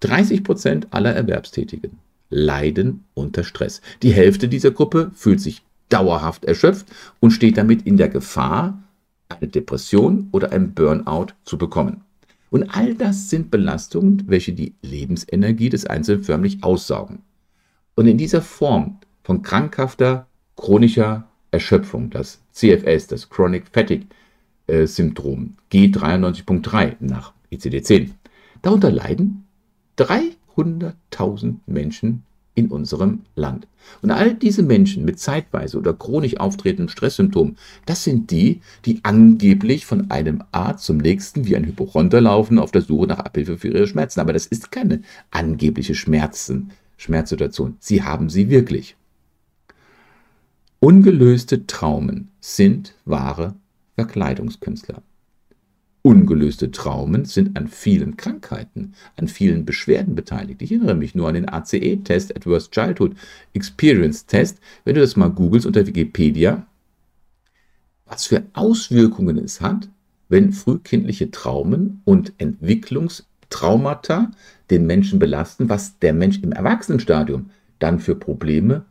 [0.00, 3.80] 30 Prozent aller Erwerbstätigen leiden unter Stress.
[4.02, 6.86] Die Hälfte dieser Gruppe fühlt sich dauerhaft erschöpft
[7.20, 8.82] und steht damit in der Gefahr,
[9.28, 12.02] eine Depression oder ein Burnout zu bekommen.
[12.50, 17.20] Und all das sind Belastungen, welche die Lebensenergie des Einzelnen förmlich aussaugen.
[17.94, 20.26] Und in dieser Form von krankhafter
[20.56, 24.06] chronischer Erschöpfung, das CFS, das Chronic Fatigue
[24.66, 28.10] äh, Syndrom, G93.3 nach ICD-10,
[28.62, 29.44] darunter leiden
[29.98, 32.24] 300.000 Menschen
[32.54, 33.66] in unserem Land.
[34.02, 39.86] Und all diese Menschen mit zeitweise oder chronisch auftretenden Stresssymptomen, das sind die, die angeblich
[39.86, 43.68] von einem Arzt zum nächsten wie ein Hypochonder laufen auf der Suche nach Abhilfe für
[43.68, 44.20] ihre Schmerzen.
[44.20, 45.00] Aber das ist keine
[45.30, 46.72] angebliche Schmerzen,
[47.02, 47.76] Schmerzsituation.
[47.80, 48.96] Sie haben sie wirklich.
[50.78, 53.54] Ungelöste Traumen sind wahre
[53.96, 55.02] Verkleidungskünstler.
[56.02, 60.62] Ungelöste Traumen sind an vielen Krankheiten, an vielen Beschwerden beteiligt.
[60.62, 63.14] Ich erinnere mich nur an den ACE-Test, Adverse Childhood
[63.52, 64.58] Experience Test.
[64.84, 66.66] Wenn du das mal googelst unter Wikipedia,
[68.06, 69.88] was für Auswirkungen es hat,
[70.28, 74.30] wenn frühkindliche Traumen und Entwicklungstraumata
[74.72, 78.86] den Menschen belasten, was der Mensch im Erwachsenenstadium dann für Probleme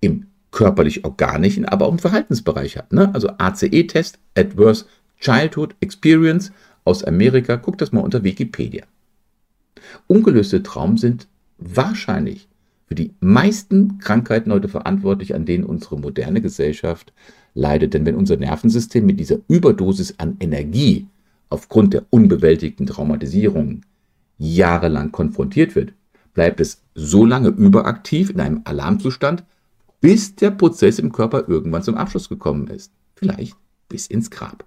[0.00, 2.92] im körperlich-organischen, aber auch im Verhaltensbereich hat.
[2.92, 3.12] Ne?
[3.12, 4.86] Also ACE-Test, Adverse
[5.18, 6.52] Childhood Experience
[6.84, 8.84] aus Amerika, guck das mal unter Wikipedia.
[10.06, 11.26] Ungelöste Traumen sind
[11.58, 12.48] wahrscheinlich
[12.86, 17.12] für die meisten Krankheiten heute verantwortlich, an denen unsere moderne Gesellschaft
[17.54, 17.94] leidet.
[17.94, 21.06] Denn wenn unser Nervensystem mit dieser Überdosis an Energie
[21.48, 23.80] aufgrund der unbewältigten Traumatisierung
[24.38, 25.92] jahrelang konfrontiert wird,
[26.34, 29.44] bleibt es so lange überaktiv in einem Alarmzustand,
[30.00, 32.92] bis der Prozess im Körper irgendwann zum Abschluss gekommen ist.
[33.14, 33.56] Vielleicht
[33.88, 34.64] bis ins Grab.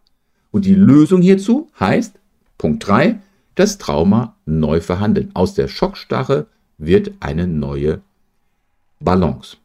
[0.52, 2.16] Und die Lösung hierzu heißt,
[2.58, 3.20] Punkt 3,
[3.56, 5.32] das Trauma neu verhandeln.
[5.34, 8.02] Aus der Schockstarre wird eine neue
[9.00, 9.58] Balance.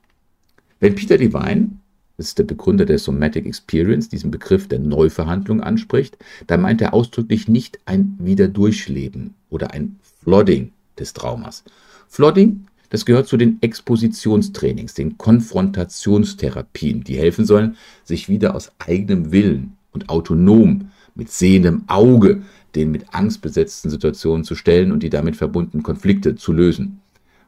[0.80, 1.70] Wenn Peter Devine,
[2.16, 6.92] das ist der Begründer der Somatic Experience, diesen Begriff der Neuverhandlung anspricht, dann meint er
[6.92, 11.62] ausdrücklich nicht ein Wiederdurchleben oder ein Flooding des Traumas.
[12.08, 19.32] Flooding, das gehört zu den Expositionstrainings, den Konfrontationstherapien, die helfen sollen, sich wieder aus eigenem
[19.32, 22.42] Willen und autonom mit sehendem Auge
[22.74, 27.00] den mit Angst besetzten Situationen zu stellen und die damit verbundenen Konflikte zu lösen.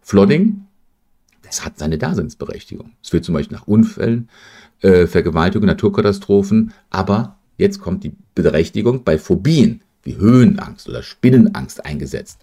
[0.02, 0.66] Flooding,
[1.42, 2.92] das hat seine Daseinsberechtigung.
[3.02, 4.28] Es wird zum Beispiel nach Unfällen,
[4.80, 12.40] äh, Vergewaltigungen, Naturkatastrophen, aber jetzt kommt die Berechtigung bei Phobien wie Höhenangst oder Spinnenangst eingesetzt.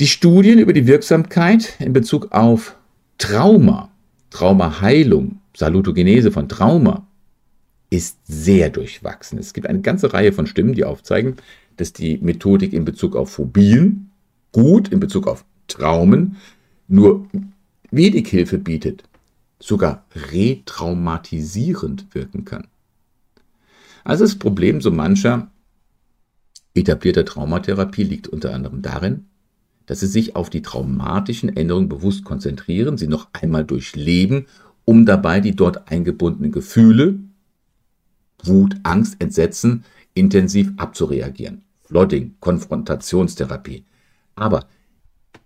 [0.00, 2.76] Die Studien über die Wirksamkeit in Bezug auf
[3.18, 3.90] Trauma,
[4.30, 7.06] Traumaheilung, Salutogenese von Trauma
[7.90, 9.38] ist sehr durchwachsen.
[9.38, 11.36] Es gibt eine ganze Reihe von Stimmen, die aufzeigen,
[11.76, 14.10] dass die Methodik in Bezug auf Phobien
[14.52, 16.36] gut, in Bezug auf Traumen
[16.86, 17.26] nur
[17.90, 19.04] wenig Hilfe bietet,
[19.58, 22.68] sogar retraumatisierend wirken kann.
[24.04, 25.50] Also das Problem so mancher
[26.80, 29.26] etablierter Traumatherapie liegt unter anderem darin,
[29.86, 34.46] dass sie sich auf die traumatischen Änderungen bewusst konzentrieren, sie noch einmal durchleben,
[34.84, 37.18] um dabei die dort eingebundenen Gefühle
[38.44, 41.62] Wut, Angst, Entsetzen intensiv abzureagieren.
[41.84, 43.84] Flooding, Konfrontationstherapie.
[44.34, 44.66] Aber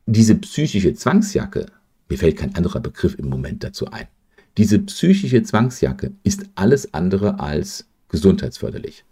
[0.06, 1.66] diese psychische Zwangsjacke,
[2.08, 4.08] mir fällt kein anderer Begriff im Moment dazu ein,
[4.58, 9.04] diese psychische Zwangsjacke ist alles andere als gesundheitsförderlich.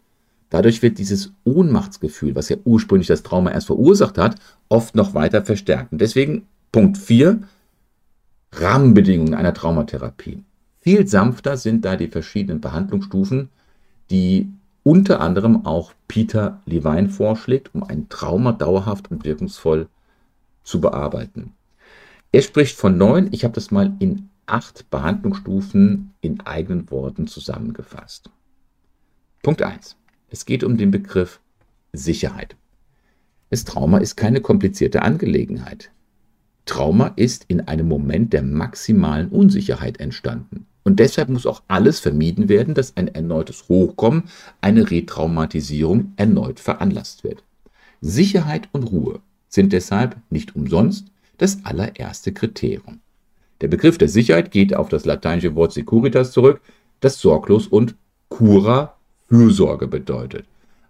[0.51, 4.37] Dadurch wird dieses Ohnmachtsgefühl, was ja ursprünglich das Trauma erst verursacht hat,
[4.69, 5.93] oft noch weiter verstärkt.
[5.93, 7.41] Und deswegen Punkt 4,
[8.53, 10.43] Rahmenbedingungen einer Traumatherapie.
[10.81, 13.49] Viel sanfter sind da die verschiedenen Behandlungsstufen,
[14.11, 14.51] die
[14.83, 19.89] unter anderem auch Peter Levine vorschlägt, um ein Trauma dauerhaft und wirkungsvoll
[20.65, 21.53] zu bearbeiten.
[22.33, 28.31] Er spricht von neun, ich habe das mal in acht Behandlungsstufen in eigenen Worten zusammengefasst.
[29.43, 29.97] Punkt 1.
[30.33, 31.41] Es geht um den Begriff
[31.93, 32.55] Sicherheit.
[33.51, 35.91] Das Trauma ist keine komplizierte Angelegenheit.
[36.67, 40.67] Trauma ist in einem Moment der maximalen Unsicherheit entstanden.
[40.85, 44.25] Und deshalb muss auch alles vermieden werden, dass ein erneutes Hochkommen,
[44.61, 47.43] eine Retraumatisierung erneut veranlasst wird.
[48.01, 53.01] Sicherheit und Ruhe sind deshalb nicht umsonst das allererste Kriterium.
[53.61, 56.61] Der Begriff der Sicherheit geht auf das lateinische Wort securitas zurück,
[57.01, 57.97] das sorglos und
[58.29, 58.97] cura
[59.31, 60.45] Fürsorge bedeutet.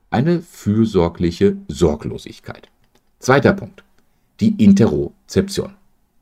[0.09, 2.68] Eine fürsorgliche Sorglosigkeit.
[3.18, 3.85] Zweiter Punkt.
[4.40, 5.74] Die Interozeption.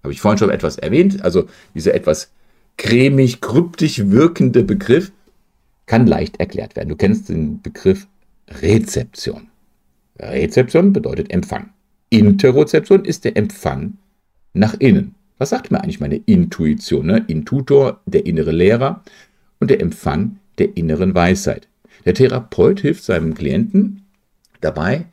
[0.03, 1.23] Habe ich vorhin schon etwas erwähnt.
[1.23, 2.33] Also dieser etwas
[2.77, 5.13] cremig, kryptisch wirkende Begriff
[5.87, 6.89] kann leicht erklärt werden.
[6.89, 8.09] Du kennst den Begriff
[8.49, 9.49] Rezeption.
[10.19, 11.71] Rezeption bedeutet Empfang.
[12.11, 13.95] Interozeption ist der Empfang
[14.55, 15.15] nach innen.
[15.39, 17.07] Was sagt mir eigentlich meine Intuition?
[17.07, 17.25] Ne?
[17.29, 19.05] Intutor, der innere Lehrer
[19.61, 21.69] und der Empfang der inneren Weisheit.
[22.05, 24.03] Der Therapeut hilft seinem Klienten
[24.61, 25.07] dabei,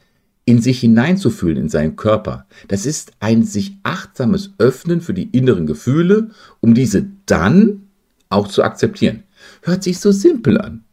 [0.45, 2.45] in sich hineinzufühlen, in seinen Körper.
[2.67, 6.29] Das ist ein sich achtsames Öffnen für die inneren Gefühle,
[6.61, 7.87] um diese dann
[8.29, 9.23] auch zu akzeptieren.
[9.63, 10.83] Hört sich so simpel an.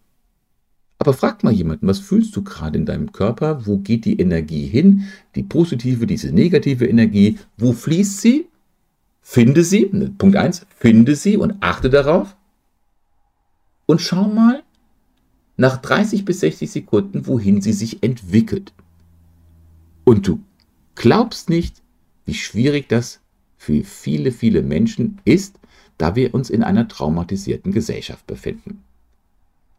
[0.99, 3.67] Aber frag mal jemanden, was fühlst du gerade in deinem Körper?
[3.67, 5.09] Wo geht die Energie hin?
[5.35, 8.47] Die positive, diese negative Energie, wo fließt sie?
[9.21, 9.87] Finde sie,
[10.19, 12.37] Punkt 1, finde sie und achte darauf.
[13.87, 14.63] Und schau mal,
[15.57, 18.73] nach 30 bis 60 Sekunden, wohin sie sich entwickelt.
[20.05, 20.41] Und du
[20.95, 21.83] glaubst nicht,
[22.25, 23.21] wie schwierig das
[23.57, 25.59] für viele, viele Menschen ist,
[25.99, 28.83] da wir uns in einer traumatisierten Gesellschaft befinden.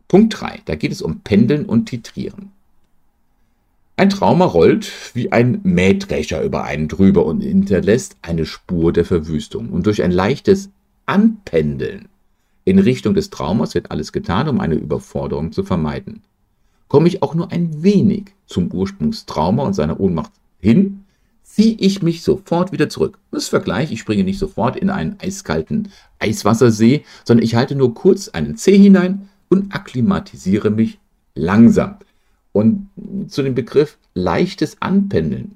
[0.08, 2.52] Punkt 3, da geht es um Pendeln und Titrieren.
[3.96, 9.70] Ein Trauma rollt wie ein Mähdrescher über einen drüber und hinterlässt eine Spur der Verwüstung.
[9.70, 10.70] Und durch ein leichtes
[11.06, 12.08] Anpendeln
[12.66, 16.24] in Richtung des Traumas wird alles getan, um eine Überforderung zu vermeiden.
[16.88, 21.04] Komme ich auch nur ein wenig zum Ursprungstrauma und seiner Ohnmacht hin,
[21.44, 23.20] ziehe ich mich sofort wieder zurück.
[23.32, 28.30] Das Vergleich, ich springe nicht sofort in einen eiskalten Eiswassersee, sondern ich halte nur kurz
[28.30, 31.00] einen Zeh hinein und akklimatisiere mich
[31.36, 31.98] langsam.
[32.54, 32.90] Und
[33.28, 35.56] zu dem Begriff leichtes Anpendeln,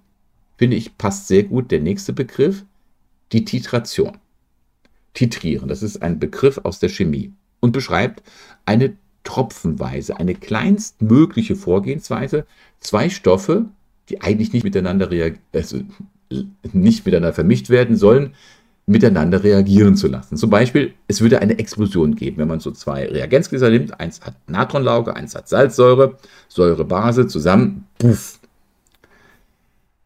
[0.58, 2.65] finde ich, passt sehr gut der nächste Begriff,
[3.32, 4.17] die Titration.
[5.17, 5.67] Titrieren.
[5.67, 8.21] Das ist ein Begriff aus der Chemie und beschreibt
[8.65, 12.45] eine tropfenweise, eine kleinstmögliche Vorgehensweise,
[12.80, 13.65] zwei Stoffe,
[14.10, 15.10] die eigentlich nicht miteinander,
[15.53, 15.80] also
[16.71, 18.36] nicht miteinander vermischt werden sollen,
[18.86, 20.38] miteinander reagieren zu lassen.
[20.38, 23.99] Zum Beispiel, es würde eine Explosion geben, wenn man so zwei Reagenzgläser nimmt.
[23.99, 28.39] Eins hat Natronlauge, eins hat Salzsäure, Säurebase zusammen, puff.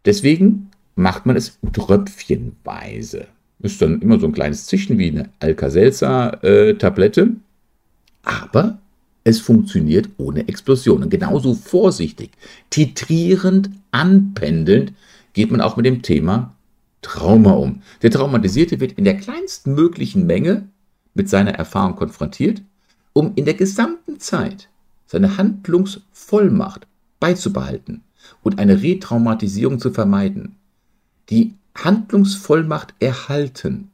[0.05, 3.27] Deswegen macht man es tröpfchenweise.
[3.61, 7.35] Ist dann immer so ein kleines Zischen wie eine Alka-Seltzer-Tablette.
[8.23, 8.79] Aber
[9.23, 11.09] es funktioniert ohne Explosionen.
[11.09, 12.31] Genauso vorsichtig,
[12.69, 14.93] titrierend, anpendelnd
[15.33, 16.55] geht man auch mit dem Thema
[17.01, 17.81] Trauma um.
[18.01, 20.67] Der Traumatisierte wird in der kleinsten möglichen Menge
[21.13, 22.61] mit seiner Erfahrung konfrontiert,
[23.13, 24.69] um in der gesamten Zeit
[25.05, 26.87] seine Handlungsvollmacht
[27.19, 28.01] beizubehalten
[28.43, 30.55] und eine Retraumatisierung zu vermeiden.
[31.29, 33.91] Die Handlungsvollmacht erhalten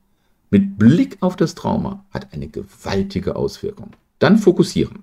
[0.50, 3.92] mit Blick auf das Trauma hat eine gewaltige Auswirkung.
[4.20, 5.00] Dann fokussieren.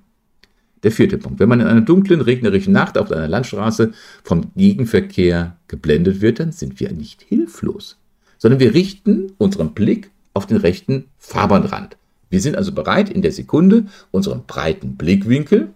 [0.83, 1.39] Der vierte Punkt.
[1.39, 6.53] Wenn man in einer dunklen, regnerischen Nacht auf einer Landstraße vom Gegenverkehr geblendet wird, dann
[6.53, 7.97] sind wir nicht hilflos,
[8.39, 11.97] sondern wir richten unseren Blick auf den rechten Fahrbahnrand.
[12.31, 15.69] Wir sind also bereit, in der Sekunde unseren breiten Blickwinkel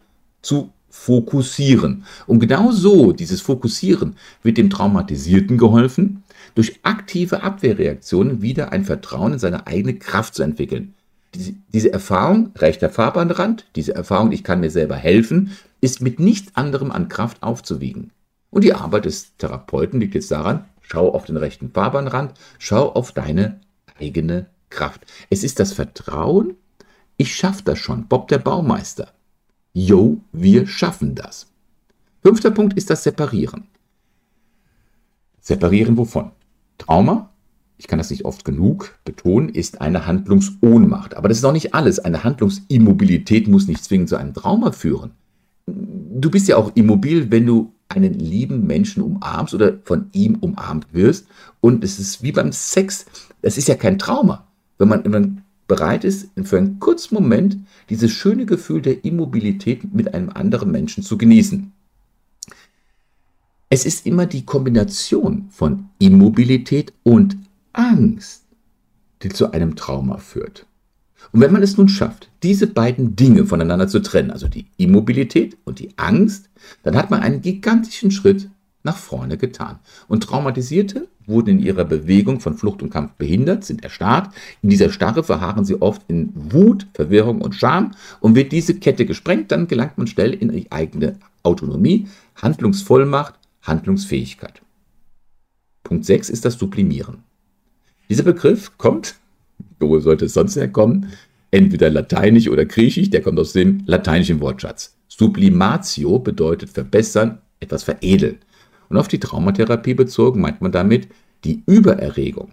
[0.42, 2.04] zu fokussieren.
[2.26, 6.22] Und genau so, dieses Fokussieren, wird dem Traumatisierten geholfen,
[6.58, 10.94] durch aktive Abwehrreaktionen wieder ein Vertrauen in seine eigene Kraft zu entwickeln.
[11.32, 16.56] Diese, diese Erfahrung, rechter Fahrbahnrand, diese Erfahrung, ich kann mir selber helfen, ist mit nichts
[16.56, 18.10] anderem an Kraft aufzuwiegen.
[18.50, 23.12] Und die Arbeit des Therapeuten liegt jetzt daran, schau auf den rechten Fahrbahnrand, schau auf
[23.12, 23.60] deine
[24.00, 25.02] eigene Kraft.
[25.30, 26.56] Es ist das Vertrauen,
[27.16, 28.08] ich schaffe das schon.
[28.08, 29.12] Bob der Baumeister.
[29.74, 31.46] Yo, wir schaffen das.
[32.20, 33.68] Fünfter Punkt ist das Separieren.
[35.40, 36.32] Separieren wovon?
[36.78, 37.30] Trauma,
[37.76, 41.16] ich kann das nicht oft genug betonen, ist eine Handlungsohnmacht.
[41.16, 42.00] Aber das ist auch nicht alles.
[42.00, 45.12] Eine Handlungsimmobilität muss nicht zwingend zu einem Trauma führen.
[45.66, 50.86] du bist ja auch immobil, wenn du einen lieben Menschen umarmst oder von ihm umarmt
[50.92, 51.26] wirst.
[51.60, 53.06] Und es ist wie beim Sex.
[53.42, 54.46] Es ist ja kein Trauma.
[54.78, 57.58] Wenn man, wenn man bereit ist, für einen kurzen Moment
[57.90, 61.72] dieses schöne Gefühl der Immobilität mit einem anderen Menschen zu genießen.
[63.70, 67.36] Es ist immer die Kombination von Immobilität und
[67.74, 68.44] Angst,
[69.22, 70.64] die zu einem Trauma führt.
[71.32, 75.58] Und wenn man es nun schafft, diese beiden Dinge voneinander zu trennen, also die Immobilität
[75.64, 76.48] und die Angst,
[76.82, 78.48] dann hat man einen gigantischen Schritt
[78.84, 79.80] nach vorne getan.
[80.06, 84.32] Und Traumatisierte wurden in ihrer Bewegung von Flucht und Kampf behindert, sind erstarrt.
[84.62, 87.90] In dieser Starre verharren sie oft in Wut, Verwirrung und Scham.
[88.20, 93.37] Und wird diese Kette gesprengt, dann gelangt man schnell in die eigene Autonomie, Handlungsvollmacht,
[93.68, 94.62] Handlungsfähigkeit.
[95.84, 97.22] Punkt 6 ist das Sublimieren.
[98.08, 99.14] Dieser Begriff kommt
[99.80, 101.10] wo sollte es sonst herkommen?
[101.50, 104.96] Entweder lateinisch oder griechisch, der kommt aus dem lateinischen Wortschatz.
[105.08, 108.38] Sublimatio bedeutet verbessern, etwas veredeln.
[108.88, 111.08] Und auf die Traumatherapie bezogen meint man damit
[111.44, 112.52] die Übererregung.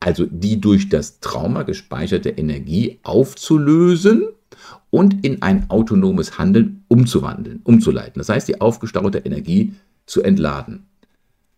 [0.00, 4.28] Also die durch das Trauma gespeicherte Energie aufzulösen
[4.90, 8.18] und in ein autonomes Handeln umzuwandeln, umzuleiten.
[8.18, 9.74] Das heißt, die aufgestaute Energie
[10.06, 10.86] zu entladen.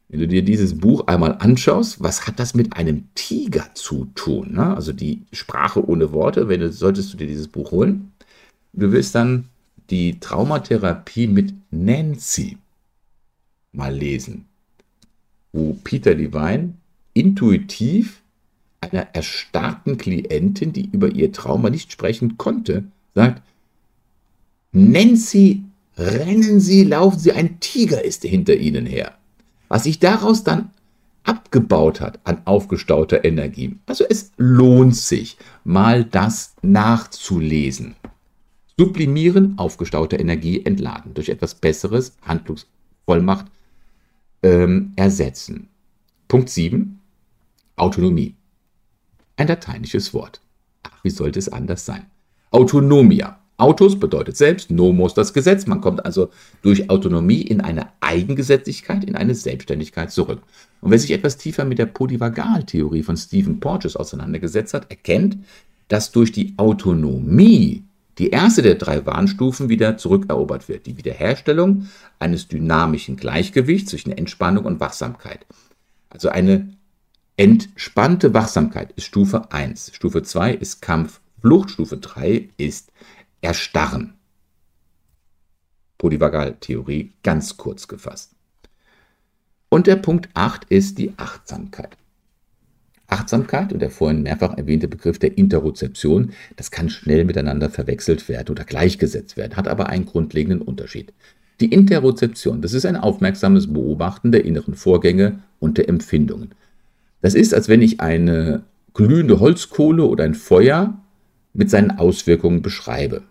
[0.09, 4.55] Wenn du dir dieses Buch einmal anschaust, was hat das mit einem Tiger zu tun?
[4.55, 4.75] Ne?
[4.75, 8.13] Also die Sprache ohne Worte, wenn du, solltest du dir dieses Buch holen.
[8.73, 9.45] Du wirst dann
[9.91, 12.57] die Traumatherapie mit Nancy
[13.73, 14.47] mal lesen,
[15.53, 16.75] wo Peter Levine
[17.13, 18.23] intuitiv
[18.81, 22.85] einer erstarrten Klientin, die über ihr Trauma nicht sprechen konnte,
[23.15, 23.43] sagt,
[24.73, 25.65] Nancy,
[25.99, 29.19] rennen Sie, laufen Sie, ein Tiger ist hinter Ihnen her
[29.69, 30.71] was sich daraus dann
[31.25, 33.79] abgebaut hat an aufgestauter Energie.
[33.87, 37.97] Also es lohnt sich, mal das nachzulesen.
[38.79, 43.47] Sublimieren, aufgestaute Energie entladen, durch etwas Besseres, Handlungsvollmacht
[44.43, 45.69] ähm, ersetzen.
[46.29, 47.01] Punkt 7,
[47.77, 48.35] Autonomie.
[49.37, 50.41] Ein lateinisches Wort.
[50.83, 52.07] Ach, wie sollte es anders sein?
[52.51, 53.39] Autonomia.
[53.59, 55.67] Autos bedeutet selbst, Nomos das Gesetz.
[55.67, 56.31] Man kommt also
[56.63, 60.41] durch Autonomie in eine Eigengesetzlichkeit, in eine Selbstständigkeit zurück.
[60.81, 65.39] Und wer sich etwas tiefer mit der Polyvagaltheorie von Stephen Porges auseinandergesetzt hat, erkennt,
[65.89, 67.83] dass durch die Autonomie
[68.19, 70.87] die erste der drei Warnstufen wieder zurückerobert wird.
[70.87, 71.89] Die Wiederherstellung
[72.21, 75.47] eines dynamischen Gleichgewichts zwischen Entspannung und Wachsamkeit.
[76.11, 76.69] Also eine
[77.37, 79.93] entspannte Wachsamkeit ist Stufe 1.
[79.95, 81.21] Stufe 2 ist Kampf.
[81.41, 81.71] Flucht.
[81.71, 82.91] Stufe 3 ist
[83.41, 84.15] erstarren.
[85.99, 88.33] Polyvagaltheorie ganz kurz gefasst.
[89.69, 91.97] Und der Punkt 8 ist die Achtsamkeit.
[93.09, 98.51] Achtsamkeit und der vorhin mehrfach erwähnte Begriff der Interozeption, das kann schnell miteinander verwechselt werden
[98.51, 101.13] oder gleichgesetzt werden, hat aber einen grundlegenden Unterschied.
[101.61, 106.53] Die Interozeption, das ist ein aufmerksames Beobachten der inneren Vorgänge und der Empfindungen.
[107.21, 108.63] Das ist, als wenn ich eine
[108.95, 110.99] glühende Holzkohle oder ein Feuer
[111.55, 113.23] mit seinen Auswirkungen beschreibe.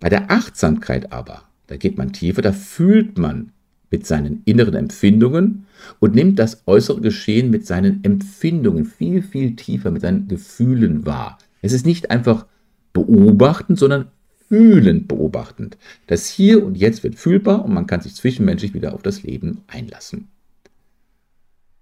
[0.00, 3.52] Bei der Achtsamkeit aber, da geht man tiefer, da fühlt man
[3.90, 5.66] mit seinen inneren Empfindungen
[5.98, 11.38] und nimmt das äußere Geschehen mit seinen Empfindungen viel, viel tiefer, mit seinen Gefühlen wahr.
[11.62, 12.46] Es ist nicht einfach
[12.92, 14.06] beobachten, sondern
[14.48, 15.76] fühlend beobachtend.
[16.06, 19.62] Das Hier und Jetzt wird fühlbar und man kann sich zwischenmenschlich wieder auf das Leben
[19.66, 20.28] einlassen.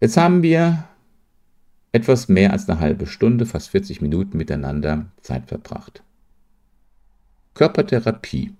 [0.01, 0.85] Jetzt haben wir
[1.93, 6.03] etwas mehr als eine halbe Stunde, fast 40 Minuten miteinander Zeit verbracht.
[7.57, 8.53] Körpertherapie.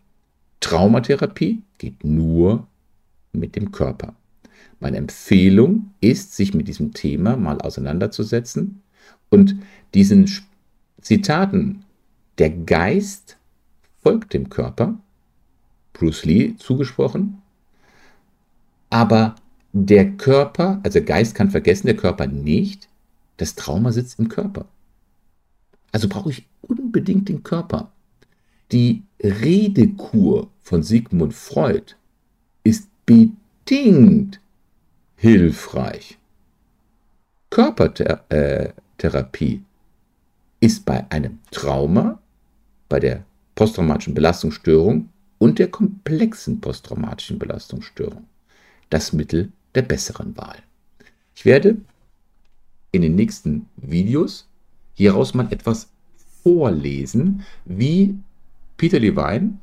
[0.61, 2.67] Traumatherapie geht nur
[3.31, 4.15] mit dem Körper.
[4.81, 8.81] Meine Empfehlung ist, sich mit diesem Thema mal auseinanderzusetzen
[9.29, 9.55] und
[9.93, 10.31] diesen
[11.03, 11.85] Zitaten,
[12.39, 13.37] der Geist
[14.03, 14.99] folgt dem Körper,
[15.93, 17.43] Bruce Lee zugesprochen,
[18.89, 19.35] aber
[19.75, 22.89] der Körper, also Geist kann vergessen, der Körper nicht,
[23.37, 24.65] das Trauma sitzt im Körper.
[25.93, 27.93] Also brauche ich unbedingt den Körper.
[28.73, 31.95] Die Redekur von Sigmund Freud
[32.65, 34.41] ist bedingt
[35.17, 36.19] hilfreich.
[37.51, 39.63] Körpertherapie
[40.61, 42.19] ist bei einem Trauma,
[42.89, 45.09] bei der posttraumatischen Belastungsstörung
[45.39, 48.27] und der komplexen posttraumatischen Belastungsstörung
[48.91, 50.59] das Mittel der besseren Wahl.
[51.35, 51.77] Ich werde
[52.93, 54.49] in den nächsten Videos
[54.95, 55.89] hieraus mal etwas
[56.43, 58.17] vorlesen, wie
[58.77, 59.59] Peter Levine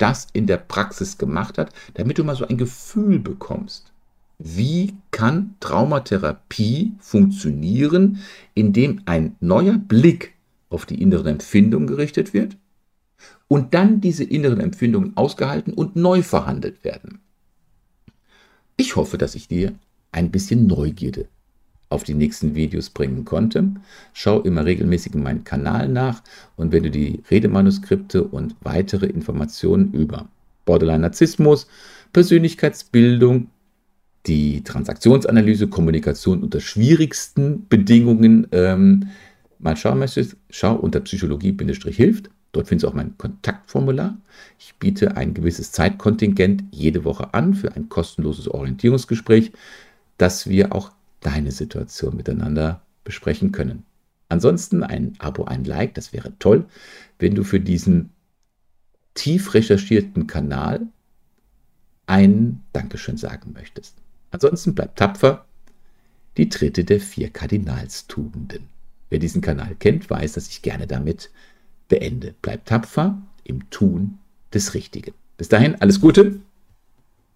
[0.00, 3.92] das in der Praxis gemacht hat, damit du mal so ein Gefühl bekommst.
[4.38, 8.18] Wie kann Traumatherapie funktionieren,
[8.54, 10.34] indem ein neuer Blick
[10.70, 12.56] auf die inneren Empfindungen gerichtet wird
[13.48, 17.20] und dann diese inneren Empfindungen ausgehalten und neu verhandelt werden.
[18.78, 19.74] Ich hoffe, dass ich dir
[20.12, 21.28] ein bisschen Neugierde
[21.90, 23.68] auf die nächsten Videos bringen konnte.
[24.14, 26.22] Schau immer regelmäßig in meinen Kanal nach
[26.56, 30.28] und wenn du die Redemanuskripte und weitere Informationen über
[30.64, 31.66] Borderline-Narzissmus,
[32.12, 33.48] Persönlichkeitsbildung,
[34.26, 39.08] die Transaktionsanalyse, Kommunikation unter schwierigsten Bedingungen ähm,
[39.58, 42.30] mal schauen möchtest, schau unter Psychologie-hilft.
[42.52, 44.16] Dort findest du auch mein Kontaktformular.
[44.58, 49.52] Ich biete ein gewisses Zeitkontingent jede Woche an für ein kostenloses Orientierungsgespräch,
[50.18, 50.90] dass wir auch
[51.20, 53.84] deine Situation miteinander besprechen können.
[54.28, 56.66] Ansonsten ein Abo, ein Like, das wäre toll,
[57.18, 58.10] wenn du für diesen
[59.14, 60.86] tief recherchierten Kanal
[62.06, 63.96] ein Dankeschön sagen möchtest.
[64.30, 65.44] Ansonsten bleib tapfer.
[66.36, 68.68] Die dritte der vier Kardinalstugenden.
[69.10, 71.30] Wer diesen Kanal kennt, weiß, dass ich gerne damit
[71.88, 72.34] beende.
[72.40, 74.18] Bleib tapfer im Tun
[74.54, 75.12] des Richtigen.
[75.36, 76.40] Bis dahin, alles Gute,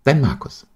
[0.05, 0.67] dein Markus.